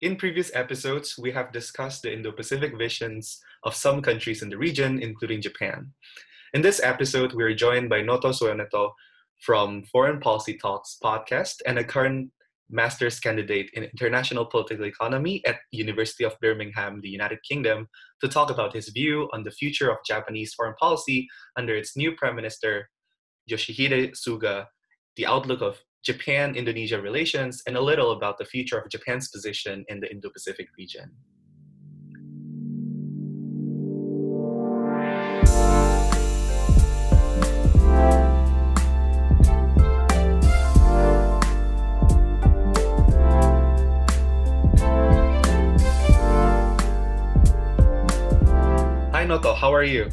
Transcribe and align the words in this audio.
In 0.00 0.14
previous 0.14 0.54
episodes, 0.54 1.18
we 1.18 1.32
have 1.32 1.50
discussed 1.50 2.02
the 2.02 2.12
Indo 2.12 2.30
Pacific 2.30 2.78
visions 2.78 3.40
of 3.64 3.74
some 3.74 4.00
countries 4.00 4.42
in 4.42 4.48
the 4.48 4.56
region, 4.56 5.02
including 5.02 5.42
Japan. 5.42 5.92
In 6.54 6.62
this 6.62 6.80
episode, 6.80 7.32
we 7.32 7.42
are 7.42 7.52
joined 7.52 7.88
by 7.88 8.02
Noto 8.02 8.30
Suoneto 8.30 8.92
from 9.40 9.82
Foreign 9.90 10.20
Policy 10.20 10.56
Talks 10.56 10.98
podcast 11.02 11.56
and 11.66 11.80
a 11.80 11.84
current 11.84 12.30
master's 12.70 13.18
candidate 13.18 13.70
in 13.74 13.82
international 13.82 14.46
political 14.46 14.84
economy 14.84 15.42
at 15.44 15.56
University 15.72 16.22
of 16.22 16.38
Birmingham, 16.40 17.00
the 17.00 17.08
United 17.08 17.40
Kingdom, 17.42 17.88
to 18.20 18.28
talk 18.28 18.50
about 18.50 18.74
his 18.74 18.90
view 18.90 19.28
on 19.32 19.42
the 19.42 19.50
future 19.50 19.90
of 19.90 19.98
Japanese 20.06 20.54
foreign 20.54 20.76
policy 20.78 21.26
under 21.56 21.74
its 21.74 21.96
new 21.96 22.12
prime 22.14 22.36
minister 22.36 22.88
Yoshihide 23.50 24.12
Suga, 24.12 24.66
the 25.16 25.26
outlook 25.26 25.60
of 25.60 25.80
Japan 26.04 26.54
Indonesia 26.54 27.00
relations, 27.00 27.62
and 27.66 27.76
a 27.76 27.80
little 27.80 28.12
about 28.12 28.38
the 28.38 28.44
future 28.44 28.78
of 28.78 28.88
Japan's 28.88 29.28
position 29.28 29.84
in 29.88 30.00
the 30.00 30.10
Indo 30.10 30.30
Pacific 30.30 30.68
region. 30.78 31.10
Hi 49.12 49.24
Noto, 49.26 49.52
how 49.52 49.74
are 49.74 49.82
you? 49.82 50.08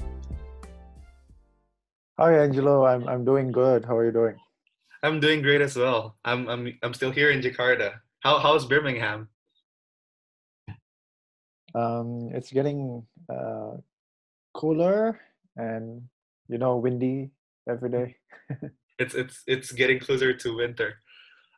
Hi 2.18 2.40
Angelo, 2.40 2.86
I'm 2.86 3.08
I'm 3.08 3.24
doing 3.24 3.52
good. 3.52 3.86
How 3.86 3.96
are 3.98 4.06
you 4.06 4.12
doing? 4.12 4.36
I'm 5.06 5.20
doing 5.20 5.42
great 5.42 5.62
as 5.62 5.78
well. 5.78 6.18
I'm 6.26 6.50
I'm 6.50 6.74
I'm 6.82 6.94
still 6.94 7.12
here 7.12 7.30
in 7.30 7.42
Jakarta. 7.42 8.02
How 8.22 8.40
how's 8.40 8.66
Birmingham? 8.66 9.30
Um, 11.76 12.32
it's 12.34 12.52
getting 12.52 13.06
uh, 13.30 13.78
cooler 14.56 15.20
and 15.56 16.02
you 16.48 16.58
know 16.58 16.78
windy 16.78 17.30
every 17.70 17.92
day. 17.92 18.16
it's 19.00 19.14
it's 19.14 19.44
it's 19.46 19.72
getting 19.72 20.00
closer 20.00 20.34
to 20.34 20.58
winter. 20.58 20.96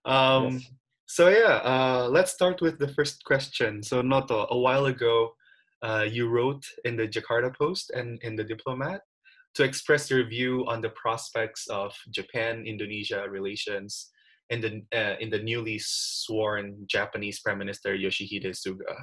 Um, 0.04 0.60
yes. 0.60 0.72
So 1.06 1.30
yeah, 1.30 1.64
uh, 1.64 2.10
let's 2.12 2.34
start 2.34 2.60
with 2.60 2.80
the 2.80 2.90
first 2.90 3.24
question. 3.24 3.82
So 3.82 4.02
Noto, 4.02 4.46
a 4.52 4.58
while 4.58 4.88
ago, 4.88 5.36
uh, 5.82 6.04
you 6.04 6.28
wrote 6.28 6.68
in 6.84 6.98
the 6.98 7.08
Jakarta 7.08 7.56
Post 7.56 7.92
and 7.92 8.20
in 8.24 8.36
the 8.36 8.44
Diplomat 8.44 9.07
to 9.56 9.64
express 9.64 10.08
their 10.08 10.24
view 10.24 10.66
on 10.68 10.82
the 10.82 10.90
prospects 10.92 11.68
of 11.68 11.94
Japan-Indonesia 12.12 13.26
relations 13.30 14.12
in 14.50 14.62
the 14.62 14.82
uh, 14.96 15.16
in 15.20 15.30
the 15.30 15.42
newly 15.42 15.80
sworn 15.80 16.86
Japanese 16.88 17.40
Prime 17.40 17.58
Minister 17.58 17.98
Yoshihide 17.98 18.56
Suga. 18.56 18.96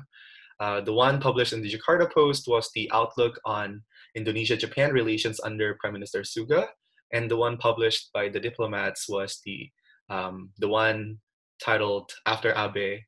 Uh, 0.60 0.80
the 0.80 0.92
one 0.92 1.20
published 1.20 1.52
in 1.52 1.60
the 1.60 1.70
Jakarta 1.70 2.10
Post 2.10 2.46
was 2.46 2.70
the 2.74 2.88
outlook 2.92 3.40
on 3.44 3.82
Indonesia-Japan 4.14 4.92
relations 4.92 5.40
under 5.42 5.76
Prime 5.80 5.92
Minister 5.92 6.22
Suga, 6.22 6.68
and 7.12 7.28
the 7.30 7.36
one 7.36 7.56
published 7.56 8.10
by 8.14 8.28
the 8.28 8.40
diplomats 8.40 9.08
was 9.08 9.40
the 9.44 9.68
um, 10.08 10.50
the 10.58 10.68
one 10.68 11.18
titled 11.60 12.12
"After 12.26 12.54
Abe: 12.56 13.00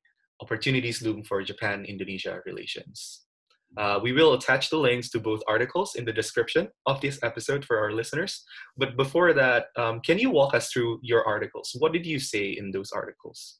Opportunities 0.42 1.00
Loom 1.03 1.22
for 1.22 1.42
Japan-Indonesia 1.42 2.42
Relations." 2.44 3.25
Uh, 3.77 4.00
we 4.03 4.12
will 4.12 4.33
attach 4.34 4.70
the 4.70 4.78
links 4.78 5.11
to 5.11 5.20
both 5.20 5.42
articles 5.47 5.97
in 5.97 6.05
the 6.05 6.12
description 6.12 6.69
of 6.86 7.00
this 7.00 7.19
episode 7.22 7.64
for 7.64 7.78
our 7.78 7.92
listeners. 7.92 8.45
But 8.77 8.97
before 8.97 9.33
that, 9.34 9.67
um, 9.77 10.00
can 10.00 10.19
you 10.19 10.31
walk 10.31 10.55
us 10.55 10.70
through 10.70 11.00
your 11.03 11.27
articles? 11.27 11.77
What 11.78 11.92
did 11.92 12.06
you 12.06 12.19
say 12.19 12.50
in 12.50 12.70
those 12.70 12.92
articles? 12.92 13.59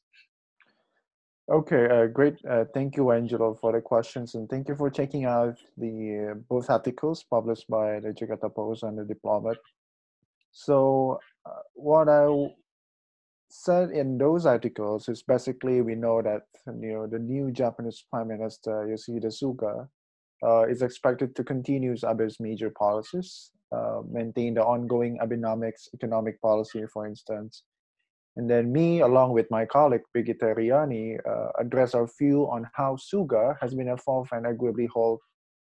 Okay, 1.49 1.87
uh, 1.87 2.07
great. 2.07 2.35
Uh, 2.49 2.65
thank 2.73 2.97
you, 2.97 3.11
Angelo, 3.11 3.53
for 3.53 3.71
the 3.71 3.79
questions, 3.79 4.35
and 4.35 4.49
thank 4.49 4.67
you 4.67 4.75
for 4.75 4.89
checking 4.89 5.23
out 5.23 5.55
the 5.77 6.31
uh, 6.31 6.33
both 6.49 6.69
articles 6.69 7.23
published 7.23 7.69
by 7.69 8.01
the 8.01 8.09
Jakarta 8.09 8.53
Post 8.53 8.83
and 8.83 8.97
the 8.97 9.05
Diplomat. 9.05 9.55
So, 10.51 11.19
uh, 11.45 11.61
what 11.73 12.09
I 12.09 12.27
said 13.49 13.91
in 13.91 14.17
those 14.17 14.45
articles 14.45 15.07
is 15.07 15.23
basically 15.23 15.81
we 15.81 15.95
know 15.95 16.21
that 16.21 16.43
you 16.65 16.93
know 16.93 17.07
the 17.07 17.19
new 17.19 17.49
Japanese 17.51 18.03
Prime 18.11 18.27
Minister 18.27 18.85
Yoshihide 18.91 19.31
Suga 19.31 19.87
is 20.43 20.81
expected 20.81 21.35
to 21.35 21.43
continue 21.43 21.95
Abe's 22.03 22.39
major 22.39 22.69
policies, 22.69 23.51
uh, 23.71 24.01
maintain 24.09 24.53
the 24.53 24.63
ongoing 24.63 25.17
Abenomics 25.19 25.93
economic 25.93 26.41
policy, 26.41 26.83
for 26.93 27.07
instance. 27.07 27.63
And 28.37 28.47
then 28.47 28.71
me, 28.71 29.01
along 29.01 29.33
with 29.33 29.49
my 29.49 29.65
colleague 29.65 30.03
Brigitte 30.13 30.55
Riani, 30.55 31.17
uh, 31.27 31.49
address 31.59 31.95
our 31.95 32.07
view 32.19 32.43
on 32.51 32.69
how 32.73 32.95
Suga 32.95 33.55
has 33.59 33.73
been 33.73 33.87
involved 33.87 34.29
and 34.31 34.45
arguably 34.45 34.87
hold 34.87 35.19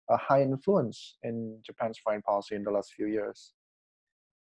a 0.08 0.16
high 0.16 0.42
influence 0.42 1.16
in 1.22 1.58
Japan's 1.64 1.98
foreign 1.98 2.22
policy 2.22 2.54
in 2.54 2.64
the 2.64 2.70
last 2.70 2.94
few 2.94 3.06
years. 3.06 3.52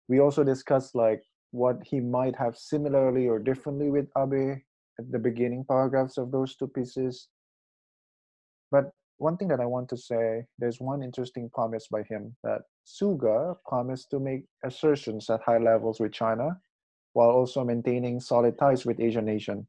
We 0.07 0.19
also 0.19 0.43
discussed 0.43 0.93
like 0.93 1.23
what 1.51 1.77
he 1.83 1.99
might 1.99 2.35
have 2.35 2.55
similarly 2.55 3.27
or 3.27 3.39
differently 3.39 3.89
with 3.89 4.07
Abe 4.15 4.59
at 4.99 5.11
the 5.11 5.19
beginning 5.19 5.65
paragraphs 5.67 6.17
of 6.17 6.31
those 6.31 6.55
two 6.55 6.67
pieces. 6.67 7.29
But 8.71 8.91
one 9.19 9.37
thing 9.37 9.49
that 9.49 9.59
I 9.59 9.65
want 9.65 9.89
to 9.89 9.97
say, 9.97 10.45
there's 10.57 10.79
one 10.79 11.03
interesting 11.03 11.49
promise 11.49 11.87
by 11.87 12.03
him 12.03 12.35
that 12.43 12.61
Suga 12.87 13.55
promised 13.67 14.09
to 14.11 14.19
make 14.19 14.45
assertions 14.63 15.29
at 15.29 15.41
high 15.41 15.57
levels 15.57 15.99
with 15.99 16.13
China 16.13 16.57
while 17.13 17.29
also 17.29 17.63
maintaining 17.63 18.19
solid 18.21 18.57
ties 18.57 18.85
with 18.85 18.97
ASEAN 18.97 19.25
nation. 19.25 19.67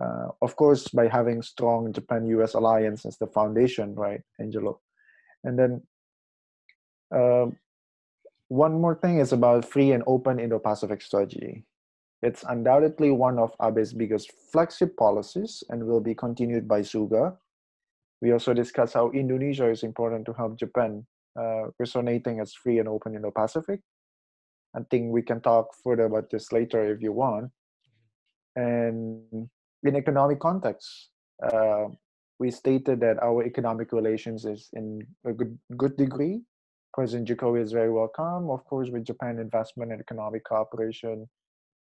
Uh, 0.00 0.28
of 0.42 0.56
course, 0.56 0.88
by 0.88 1.06
having 1.06 1.42
strong 1.42 1.92
Japan-U.S. 1.92 2.54
alliance 2.54 3.06
as 3.06 3.16
the 3.18 3.26
foundation, 3.28 3.94
right, 3.94 4.20
Angelo? 4.40 4.80
And 5.44 5.58
then 5.58 5.82
uh, 7.14 7.46
one 8.48 8.80
more 8.80 8.96
thing 8.96 9.18
is 9.20 9.32
about 9.32 9.64
free 9.64 9.92
and 9.92 10.02
open 10.06 10.40
Indo-Pacific 10.40 11.02
strategy. 11.02 11.64
It's 12.20 12.44
undoubtedly 12.48 13.12
one 13.12 13.38
of 13.38 13.54
Abe's 13.60 13.92
biggest 13.92 14.32
flagship 14.50 14.96
policies 14.96 15.62
and 15.70 15.84
will 15.84 16.00
be 16.00 16.14
continued 16.14 16.66
by 16.66 16.80
Suga 16.80 17.36
we 18.20 18.32
also 18.32 18.54
discuss 18.54 18.94
how 18.94 19.10
Indonesia 19.10 19.70
is 19.70 19.82
important 19.82 20.26
to 20.26 20.32
help 20.32 20.58
Japan 20.58 21.06
uh, 21.38 21.68
resonating 21.78 22.40
as 22.40 22.54
free 22.54 22.78
and 22.78 22.88
open 22.88 23.14
Indo-Pacific. 23.14 23.80
I 24.74 24.80
think 24.90 25.12
we 25.12 25.22
can 25.22 25.40
talk 25.40 25.68
further 25.84 26.04
about 26.04 26.30
this 26.30 26.52
later 26.52 26.92
if 26.92 27.02
you 27.02 27.12
want. 27.12 27.50
And 28.56 29.48
in 29.82 29.96
economic 29.96 30.40
context, 30.40 31.10
uh, 31.42 31.86
we 32.38 32.50
stated 32.50 33.00
that 33.00 33.22
our 33.22 33.44
economic 33.44 33.92
relations 33.92 34.44
is 34.44 34.68
in 34.72 35.06
a 35.24 35.32
good 35.32 35.58
good 35.76 35.96
degree. 35.96 36.42
President 36.94 37.28
Jokowi 37.28 37.62
is 37.62 37.72
very 37.72 37.92
welcome, 37.92 38.50
of 38.50 38.64
course, 38.64 38.88
with 38.90 39.04
Japan 39.04 39.38
investment 39.38 39.92
and 39.92 40.00
economic 40.00 40.44
cooperation. 40.44 41.28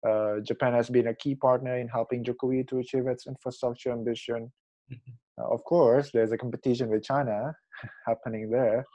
Uh, 0.08 0.40
Japan 0.42 0.74
has 0.74 0.90
been 0.90 1.08
a 1.08 1.16
key 1.16 1.36
partner 1.36 1.78
in 1.78 1.88
helping 1.88 2.24
Jokowi 2.24 2.68
to 2.70 2.80
achieve 2.80 3.08
its 3.08 3.28
infrastructure 3.28 3.92
ambition. 3.92 4.52
Uh, 4.92 5.48
of 5.52 5.64
course, 5.66 6.12
there's 6.12 6.32
a 6.32 6.38
competition 6.38 6.90
with 6.90 7.04
China 7.04 7.54
happening 8.08 8.50
there, 8.50 8.86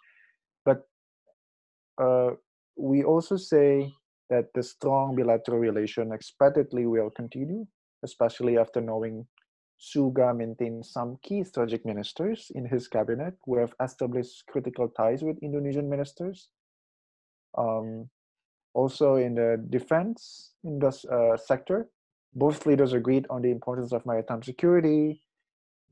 but 0.64 0.82
uh, 2.00 2.30
we 2.76 3.04
also 3.04 3.36
say 3.36 3.92
that 4.30 4.46
the 4.54 4.62
strong 4.62 5.16
bilateral 5.16 5.58
relation 5.58 6.12
expectedly 6.12 6.86
will 6.86 7.10
continue, 7.10 7.66
especially 8.04 8.56
after 8.56 8.80
knowing 8.80 9.26
Suga 9.80 10.36
maintains 10.36 10.92
some 10.92 11.18
key 11.22 11.42
strategic 11.42 11.84
ministers 11.84 12.50
in 12.54 12.66
his 12.66 12.86
cabinet 12.86 13.34
who 13.44 13.56
have 13.58 13.74
established 13.82 14.44
critical 14.46 14.88
ties 14.88 15.22
with 15.22 15.38
Indonesian 15.42 15.88
ministers. 15.88 16.48
Um, 17.56 18.08
also, 18.74 19.16
in 19.16 19.34
the 19.34 19.62
defense 19.70 20.52
industry, 20.64 21.10
uh, 21.10 21.36
sector, 21.36 21.88
both 22.34 22.66
leaders 22.66 22.92
agreed 22.92 23.26
on 23.30 23.42
the 23.42 23.50
importance 23.50 23.92
of 23.92 24.06
maritime 24.06 24.42
security, 24.42 25.22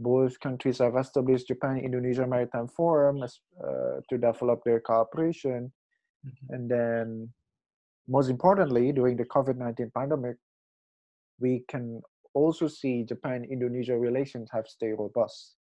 both 0.00 0.39
countries 0.41 0.79
have 0.79 0.97
established 0.97 1.49
Japan 1.49 1.79
Indonesia 1.79 2.27
Maritime 2.27 2.69
Forum 2.69 3.23
as, 3.23 3.41
uh, 3.62 4.00
to 4.09 4.19
develop 4.19 4.62
their 4.65 4.81
cooperation. 4.81 5.73
Mm-hmm. 6.27 6.55
And 6.55 6.71
then, 6.71 7.29
most 8.06 8.31
importantly, 8.31 8.93
during 8.93 9.17
the 9.17 9.25
COVID 9.25 9.56
19 9.56 9.91
pandemic, 9.95 10.37
we 11.41 11.65
can 11.69 12.00
also 12.35 12.69
see 12.69 13.03
Japan 13.03 13.45
Indonesia 13.45 13.99
relations 13.99 14.49
have 14.53 14.69
stayed 14.69 14.95
robust. 14.99 15.56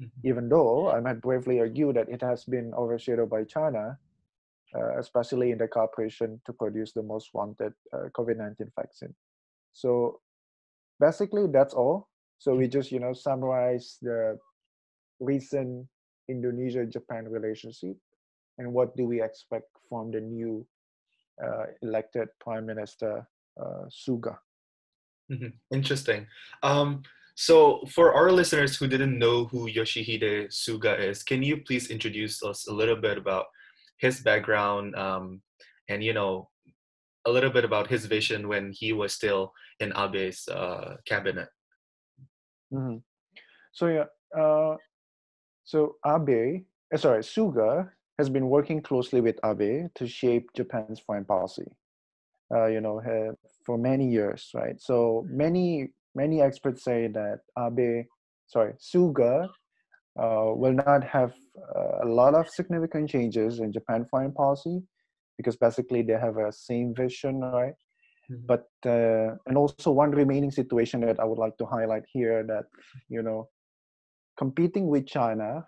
Mm-hmm. 0.00 0.28
Even 0.28 0.48
though 0.48 0.90
I 0.90 1.00
might 1.00 1.20
bravely 1.20 1.60
argue 1.60 1.92
that 1.92 2.08
it 2.08 2.20
has 2.22 2.44
been 2.44 2.72
overshadowed 2.74 3.30
by 3.30 3.44
China, 3.44 3.98
uh, 4.76 4.98
especially 4.98 5.52
in 5.52 5.58
the 5.58 5.68
cooperation 5.68 6.40
to 6.44 6.52
produce 6.52 6.92
the 6.92 7.02
most 7.02 7.30
wanted 7.32 7.72
uh, 7.92 8.08
COVID 8.16 8.36
19 8.36 8.70
vaccine. 8.76 9.14
So, 9.72 10.20
basically, 11.00 11.46
that's 11.48 11.72
all. 11.72 12.09
So 12.40 12.56
we 12.56 12.66
just, 12.66 12.90
you 12.90 12.98
know, 12.98 13.12
summarize 13.12 14.00
the 14.00 14.40
recent 15.20 15.86
Indonesia-Japan 16.26 17.28
relationship 17.28 17.96
and 18.56 18.72
what 18.72 18.96
do 18.96 19.04
we 19.04 19.20
expect 19.20 19.68
from 19.88 20.10
the 20.10 20.20
new 20.20 20.66
uh, 21.36 21.66
elected 21.82 22.28
Prime 22.40 22.64
Minister 22.64 23.28
uh, 23.60 23.84
Suga. 23.92 24.40
Mm-hmm. 25.30 25.52
Interesting. 25.70 26.26
Um, 26.64 27.04
So, 27.40 27.80
for 27.88 28.12
our 28.12 28.28
listeners 28.28 28.76
who 28.76 28.84
didn't 28.84 29.16
know 29.16 29.48
who 29.48 29.64
Yoshihide 29.64 30.52
Suga 30.52 30.92
is, 30.98 31.22
can 31.22 31.40
you 31.42 31.64
please 31.64 31.88
introduce 31.88 32.42
us 32.44 32.68
a 32.68 32.74
little 32.74 33.00
bit 33.00 33.16
about 33.16 33.46
his 33.96 34.20
background 34.20 34.92
um, 34.92 35.40
and, 35.88 36.04
you 36.04 36.12
know, 36.12 36.50
a 37.24 37.30
little 37.32 37.48
bit 37.48 37.64
about 37.64 37.88
his 37.88 38.04
vision 38.04 38.44
when 38.44 38.72
he 38.76 38.92
was 38.92 39.16
still 39.16 39.52
in 39.78 39.88
Abe's 39.96 40.48
uh, 40.52 41.00
cabinet? 41.08 41.48
Mm-hmm. 42.72 42.96
So, 43.72 43.86
yeah, 43.86 44.40
uh, 44.40 44.76
so 45.64 45.96
Abe, 46.06 46.64
uh, 46.92 46.96
sorry, 46.96 47.20
Suga 47.20 47.90
has 48.18 48.28
been 48.28 48.48
working 48.48 48.82
closely 48.82 49.20
with 49.20 49.38
Abe 49.44 49.88
to 49.94 50.06
shape 50.06 50.50
Japan's 50.54 51.00
foreign 51.00 51.24
policy. 51.24 51.66
Uh, 52.52 52.66
you 52.66 52.80
know, 52.80 53.00
for 53.64 53.78
many 53.78 54.10
years, 54.10 54.50
right? 54.54 54.80
So 54.80 55.24
many 55.28 55.90
many 56.16 56.42
experts 56.42 56.82
say 56.82 57.06
that 57.06 57.40
Abe, 57.56 58.06
sorry, 58.48 58.72
Suga, 58.80 59.48
uh, 60.20 60.52
will 60.54 60.72
not 60.72 61.04
have 61.04 61.32
uh, 61.76 62.04
a 62.04 62.08
lot 62.08 62.34
of 62.34 62.48
significant 62.48 63.08
changes 63.08 63.60
in 63.60 63.72
Japan 63.72 64.04
foreign 64.10 64.32
policy 64.32 64.82
because 65.36 65.56
basically 65.56 66.02
they 66.02 66.14
have 66.14 66.36
a 66.36 66.52
same 66.52 66.94
vision, 66.94 67.40
right? 67.40 67.74
Mm-hmm. 68.30 68.46
But 68.46 68.68
uh, 68.86 69.36
and 69.46 69.56
also 69.56 69.90
one 69.90 70.12
remaining 70.12 70.50
situation 70.50 71.00
that 71.00 71.18
I 71.18 71.24
would 71.24 71.38
like 71.38 71.56
to 71.58 71.66
highlight 71.66 72.04
here 72.12 72.44
that 72.46 72.64
you 73.08 73.22
know, 73.22 73.48
competing 74.38 74.86
with 74.86 75.06
China, 75.06 75.64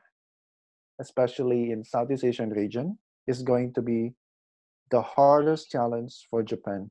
especially 1.01 1.73
in 1.73 1.85
Southeast 1.85 2.25
Asian 2.25 2.51
region, 2.51 2.99
is 3.27 3.43
going 3.43 3.73
to 3.75 3.83
be 3.83 4.15
the 4.91 5.03
hardest 5.03 5.71
challenge 5.71 6.27
for 6.31 6.43
Japan. 6.43 6.91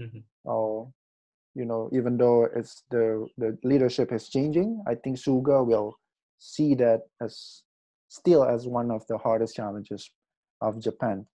Mm-hmm. 0.00 0.18
Oh, 0.50 0.92
you 1.54 1.64
know, 1.64 1.88
even 1.92 2.18
though 2.18 2.48
it's 2.54 2.84
the 2.90 3.26
the 3.38 3.56
leadership 3.64 4.12
is 4.12 4.28
changing, 4.28 4.82
I 4.86 4.94
think 4.94 5.16
Suga 5.16 5.64
will 5.64 5.94
see 6.38 6.74
that 6.76 7.00
as 7.22 7.62
still 8.08 8.44
as 8.44 8.66
one 8.66 8.90
of 8.90 9.06
the 9.08 9.16
hardest 9.18 9.56
challenges 9.56 10.10
of 10.60 10.80
Japan. 10.80 11.26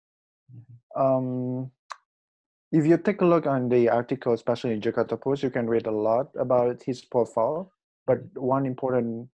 Mm-hmm. 0.54 1.02
Um, 1.02 1.70
if 2.72 2.86
you 2.86 2.96
take 2.96 3.20
a 3.20 3.26
look 3.26 3.46
on 3.46 3.68
the 3.68 3.88
article, 3.88 4.32
especially 4.32 4.72
in 4.72 4.80
Jakarta 4.80 5.20
Post, 5.20 5.42
you 5.42 5.50
can 5.50 5.68
read 5.68 5.86
a 5.86 5.90
lot 5.90 6.30
about 6.38 6.82
his 6.82 7.04
profile. 7.04 7.70
But 8.06 8.20
one 8.34 8.66
important 8.66 9.28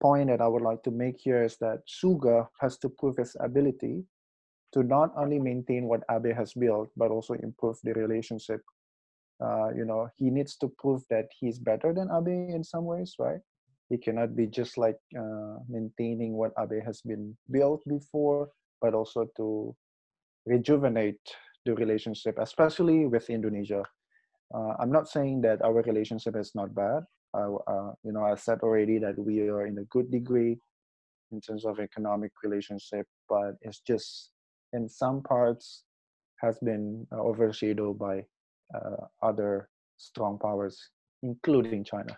point 0.00 0.28
that 0.28 0.40
I 0.40 0.48
would 0.48 0.62
like 0.62 0.82
to 0.84 0.90
make 0.90 1.20
here 1.20 1.44
is 1.44 1.56
that 1.58 1.86
Suga 1.86 2.48
has 2.60 2.78
to 2.78 2.88
prove 2.88 3.18
his 3.18 3.36
ability 3.38 4.04
to 4.72 4.82
not 4.82 5.12
only 5.16 5.38
maintain 5.38 5.84
what 5.84 6.02
Abe 6.10 6.34
has 6.34 6.54
built, 6.54 6.90
but 6.96 7.10
also 7.10 7.34
improve 7.34 7.76
the 7.84 7.92
relationship 7.92 8.62
uh, 9.40 9.68
you 9.74 9.84
know 9.84 10.08
he 10.16 10.30
needs 10.30 10.56
to 10.56 10.68
prove 10.78 11.02
that 11.10 11.28
he's 11.38 11.58
better 11.58 11.92
than 11.92 12.08
abe 12.10 12.54
in 12.54 12.62
some 12.62 12.84
ways 12.84 13.14
right 13.18 13.40
he 13.88 13.96
cannot 13.96 14.36
be 14.36 14.46
just 14.46 14.76
like 14.78 14.98
uh, 15.18 15.56
maintaining 15.68 16.34
what 16.34 16.52
abe 16.58 16.84
has 16.84 17.00
been 17.02 17.36
built 17.50 17.80
before 17.88 18.48
but 18.80 18.94
also 18.94 19.26
to 19.36 19.74
rejuvenate 20.46 21.20
the 21.66 21.74
relationship 21.74 22.38
especially 22.38 23.06
with 23.06 23.28
indonesia 23.30 23.82
uh, 24.54 24.72
i'm 24.80 24.90
not 24.90 25.08
saying 25.08 25.40
that 25.40 25.62
our 25.62 25.82
relationship 25.82 26.36
is 26.36 26.52
not 26.54 26.74
bad 26.74 27.02
uh, 27.34 27.92
you 28.02 28.12
know 28.12 28.24
i 28.24 28.34
said 28.34 28.58
already 28.62 28.98
that 28.98 29.18
we 29.18 29.48
are 29.48 29.66
in 29.66 29.78
a 29.78 29.84
good 29.84 30.10
degree 30.10 30.58
in 31.32 31.40
terms 31.40 31.64
of 31.64 31.78
economic 31.78 32.32
relationship 32.42 33.06
but 33.28 33.54
it's 33.62 33.80
just 33.80 34.32
in 34.72 34.88
some 34.88 35.22
parts 35.22 35.84
has 36.40 36.58
been 36.60 37.06
uh, 37.12 37.20
overshadowed 37.20 37.98
by 37.98 38.24
uh, 38.74 39.06
other 39.22 39.68
strong 39.96 40.38
powers, 40.38 40.78
including 41.22 41.84
China. 41.84 42.16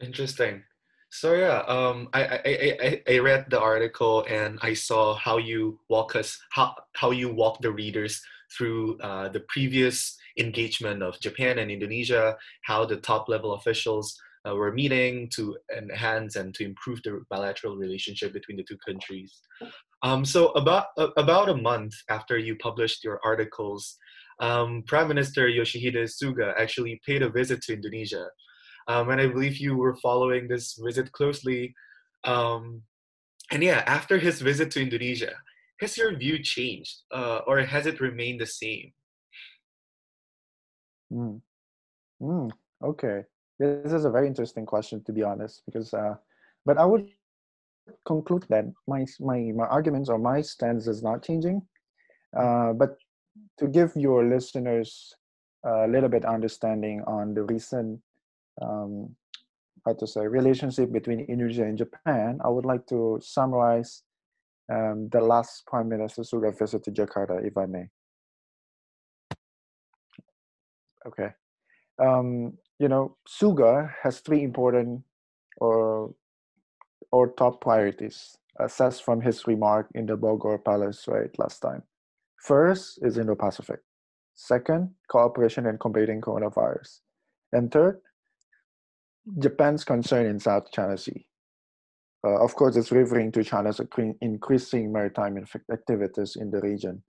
Interesting. 0.00 0.62
So 1.10 1.34
yeah, 1.34 1.58
um, 1.66 2.08
I, 2.12 2.22
I, 2.24 2.76
I, 2.82 3.02
I 3.14 3.18
read 3.18 3.46
the 3.50 3.60
article 3.60 4.24
and 4.30 4.58
I 4.62 4.74
saw 4.74 5.14
how 5.14 5.38
you 5.38 5.80
walk 5.88 6.14
us 6.14 6.38
how 6.50 6.74
how 6.94 7.10
you 7.10 7.34
walk 7.34 7.60
the 7.60 7.72
readers 7.72 8.22
through 8.56 8.98
uh, 8.98 9.28
the 9.28 9.40
previous 9.48 10.16
engagement 10.38 11.02
of 11.02 11.20
Japan 11.20 11.58
and 11.58 11.70
Indonesia, 11.70 12.36
how 12.64 12.84
the 12.84 12.96
top 12.96 13.28
level 13.28 13.54
officials 13.54 14.16
uh, 14.48 14.54
were 14.54 14.72
meeting 14.72 15.28
to 15.34 15.56
enhance 15.76 16.36
and 16.36 16.54
to 16.54 16.64
improve 16.64 17.02
the 17.02 17.22
bilateral 17.28 17.76
relationship 17.76 18.32
between 18.32 18.56
the 18.56 18.64
two 18.64 18.78
countries. 18.86 19.40
Um, 20.02 20.24
so 20.24 20.48
about 20.52 20.86
uh, 20.96 21.08
about 21.16 21.48
a 21.48 21.56
month 21.56 21.94
after 22.08 22.38
you 22.38 22.54
published 22.56 23.02
your 23.02 23.20
articles, 23.24 23.96
um, 24.38 24.84
Prime 24.86 25.08
Minister 25.08 25.48
Yoshihide 25.48 26.08
Suga 26.08 26.54
actually 26.56 27.00
paid 27.04 27.22
a 27.22 27.28
visit 27.28 27.62
to 27.62 27.74
Indonesia. 27.74 28.26
Um, 28.90 29.10
and 29.10 29.20
I 29.20 29.26
believe 29.28 29.58
you 29.58 29.76
were 29.76 29.94
following 30.06 30.48
this 30.48 30.74
visit 30.74 31.12
closely. 31.12 31.74
Um, 32.24 32.82
and 33.52 33.62
yeah, 33.62 33.84
after 33.86 34.18
his 34.18 34.40
visit 34.40 34.72
to 34.72 34.82
Indonesia, 34.82 35.34
has 35.80 35.96
your 35.96 36.10
view 36.16 36.42
changed 36.42 36.96
uh, 37.14 37.40
or 37.46 37.60
has 37.60 37.86
it 37.86 38.00
remained 38.00 38.40
the 38.40 38.46
same? 38.46 38.92
Mm. 41.12 41.40
Mm, 42.20 42.50
okay. 42.82 43.22
This 43.60 43.92
is 43.92 44.04
a 44.04 44.10
very 44.10 44.26
interesting 44.26 44.66
question, 44.66 45.04
to 45.04 45.12
be 45.12 45.22
honest, 45.22 45.62
because, 45.66 45.94
uh, 45.94 46.14
but 46.66 46.76
I 46.76 46.84
would 46.84 47.08
conclude 48.06 48.44
that 48.48 48.64
my, 48.88 49.06
my, 49.20 49.52
my 49.54 49.66
arguments 49.66 50.08
or 50.08 50.18
my 50.18 50.40
stance 50.40 50.88
is 50.88 51.00
not 51.02 51.22
changing. 51.22 51.62
Uh, 52.36 52.72
but 52.72 52.96
to 53.58 53.68
give 53.68 53.92
your 53.94 54.24
listeners 54.24 55.14
a 55.64 55.86
little 55.86 56.08
bit 56.08 56.24
understanding 56.24 57.02
on 57.06 57.34
the 57.34 57.42
recent 57.44 58.00
um, 58.60 59.14
how 59.84 59.94
to 59.94 60.06
say 60.06 60.26
relationship 60.26 60.92
between 60.92 61.20
Indonesia 61.20 61.64
and 61.64 61.78
Japan, 61.78 62.38
I 62.44 62.48
would 62.48 62.64
like 62.64 62.86
to 62.88 63.18
summarize 63.22 64.02
um, 64.72 65.08
the 65.10 65.20
last 65.20 65.66
Prime 65.66 65.88
Minister 65.88 66.22
Suga 66.22 66.56
visit 66.56 66.84
to 66.84 66.90
Jakarta, 66.90 67.44
if 67.44 67.56
I 67.56 67.66
may. 67.66 67.88
Okay, 71.06 71.30
um, 71.98 72.58
you 72.78 72.88
know, 72.88 73.16
Suga 73.28 73.90
has 74.02 74.20
three 74.20 74.42
important 74.42 75.02
or 75.56 76.14
or 77.12 77.32
top 77.34 77.60
priorities 77.60 78.36
assessed 78.60 79.04
from 79.04 79.20
his 79.20 79.46
remark 79.46 79.88
in 79.94 80.06
the 80.06 80.16
Bogor 80.16 80.62
Palace 80.62 81.08
right 81.08 81.30
last 81.38 81.60
time. 81.60 81.82
First 82.42 83.00
is 83.02 83.18
Indo-Pacific. 83.18 83.80
Second, 84.34 84.90
cooperation 85.08 85.66
in 85.66 85.76
combating 85.78 86.20
coronavirus. 86.20 87.00
And 87.52 87.70
third, 87.70 88.00
Japan's 89.38 89.84
concern 89.84 90.26
in 90.26 90.40
South 90.40 90.70
China 90.72 90.96
Sea. 90.96 91.26
Uh, 92.24 92.42
of 92.42 92.54
course, 92.54 92.76
it's 92.76 92.92
referring 92.92 93.32
to 93.32 93.44
China's 93.44 93.80
increasing 94.20 94.92
maritime 94.92 95.44
activities 95.72 96.36
in 96.36 96.50
the 96.50 96.60
region. 96.60 97.02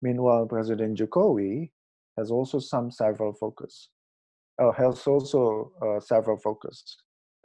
Meanwhile, 0.00 0.46
President 0.46 0.98
Jokowi 0.98 1.70
has 2.16 2.30
also 2.30 2.58
some 2.58 2.90
several 2.90 3.34
focus. 3.34 3.90
Uh, 4.62 4.70
has 4.72 5.06
also 5.06 5.72
uh, 5.82 6.00
several 6.00 6.38
focus, 6.38 6.96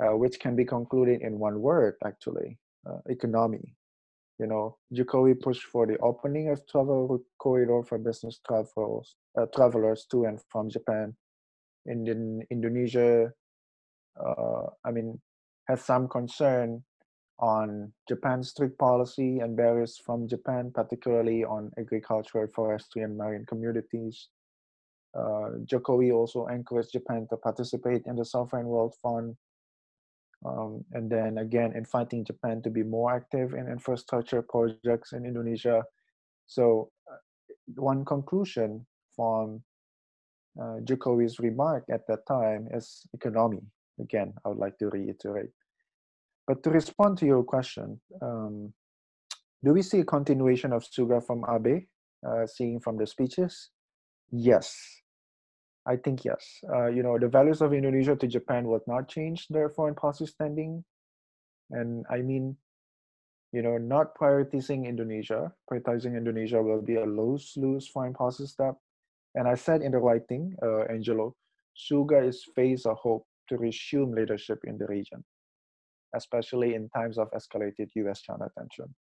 uh, 0.02 0.16
which 0.16 0.40
can 0.40 0.56
be 0.56 0.64
concluded 0.64 1.22
in 1.22 1.40
one 1.40 1.60
word, 1.60 1.96
actually, 2.06 2.58
uh, 2.88 3.00
economy 3.10 3.76
you 4.40 4.48
know, 4.48 4.78
Jokowi 4.94 5.40
pushed 5.40 5.64
for 5.64 5.86
the 5.86 5.98
opening 6.00 6.50
of 6.50 6.66
travel 6.68 7.22
corridor 7.38 7.84
for 7.84 7.98
business 7.98 8.40
travelers, 8.48 9.16
uh, 9.38 9.46
travelers 9.54 10.08
to 10.12 10.24
and 10.24 10.40
from 10.50 10.70
Japan. 10.70 11.14
And 11.86 12.08
in 12.08 12.44
Indonesia, 12.50 13.32
I 14.86 14.92
mean, 14.92 15.20
has 15.68 15.84
some 15.84 16.08
concern 16.08 16.84
on 17.40 17.94
Japan's 18.08 18.50
strict 18.50 18.78
policy 18.78 19.40
and 19.40 19.56
barriers 19.56 19.98
from 20.06 20.28
Japan, 20.28 20.72
particularly 20.74 21.46
on 21.46 21.72
agricultural, 21.78 22.48
forestry, 22.54 23.04
and 23.04 23.18
marine 23.18 23.46
communities. 23.46 24.28
Uh, 25.18 25.64
Jokowi 25.66 26.14
also 26.14 26.48
encouraged 26.48 26.92
Japan 26.92 27.28
to 27.30 27.38
participate 27.38 28.04
in 28.06 28.16
the 28.16 28.26
Sovereign 28.26 28.68
Wealth 28.68 28.98
Fund 29.02 29.36
um, 30.46 30.86
and 30.94 31.10
then 31.10 31.38
again, 31.40 31.74
inviting 31.76 32.24
Japan 32.24 32.62
to 32.62 32.70
be 32.70 32.84
more 32.84 33.14
active 33.14 33.54
in 33.54 33.68
infrastructure 33.68 34.42
projects 34.42 35.12
in 35.12 35.26
Indonesia. 35.26 35.84
So, 36.48 36.92
uh, 37.12 37.18
one 37.76 38.06
conclusion 38.06 38.86
from 39.16 39.62
uh, 40.60 40.80
Jokowi's 40.84 41.40
remark 41.40 41.84
at 41.92 42.08
that 42.08 42.26
time 42.26 42.70
is 42.72 43.06
economy. 43.14 43.62
Again, 44.00 44.34
I 44.46 44.50
would 44.50 44.58
like 44.58 44.78
to 44.80 44.90
reiterate. 44.90 45.52
But 46.48 46.64
to 46.64 46.70
respond 46.70 47.18
to 47.20 47.26
your 47.26 47.44
question, 47.44 48.00
um, 48.22 48.74
do 49.64 49.74
we 49.74 49.82
see 49.82 50.00
a 50.00 50.06
continuation 50.06 50.74
of 50.74 50.84
Suga 50.84 51.26
from 51.26 51.44
Abe, 51.48 51.86
uh, 52.26 52.48
seeing 52.48 52.80
from 52.80 52.98
the 52.98 53.06
speeches? 53.06 53.70
Yes, 54.32 54.76
I 55.86 55.96
think 55.98 56.24
yes. 56.24 56.42
Uh, 56.74 56.88
you 56.88 57.04
know, 57.04 57.20
the 57.20 57.28
values 57.28 57.62
of 57.62 57.74
Indonesia 57.74 58.16
to 58.16 58.28
Japan 58.28 58.68
will 58.68 58.82
not 58.88 59.10
change 59.10 59.48
their 59.50 59.70
foreign 59.70 59.96
policy 59.96 60.26
standing. 60.26 60.84
And 61.72 62.06
I 62.10 62.22
mean, 62.22 62.56
you 63.52 63.62
know, 63.62 63.78
not 63.78 64.16
prioritizing 64.18 64.88
Indonesia, 64.88 65.52
prioritizing 65.70 66.16
Indonesia 66.16 66.62
will 66.62 66.82
be 66.82 66.96
a 66.96 67.06
lose-lose 67.06 67.88
foreign 67.88 68.14
policy 68.14 68.46
step. 68.46 68.76
And 69.36 69.48
I 69.48 69.56
said 69.56 69.82
in 69.82 69.92
the 69.92 70.00
writing, 70.00 70.56
uh, 70.64 70.86
Angelo, 70.90 71.36
Suga 71.78 72.28
is 72.28 72.44
face 72.56 72.86
of 72.86 72.98
hope 72.98 73.26
to 73.50 73.58
resume 73.58 74.14
leadership 74.14 74.60
in 74.64 74.78
the 74.78 74.88
region, 74.88 75.24
especially 76.16 76.76
in 76.76 76.90
times 76.90 77.18
of 77.18 77.30
escalated 77.32 77.90
US-China 77.96 78.50
tension. 78.58 78.94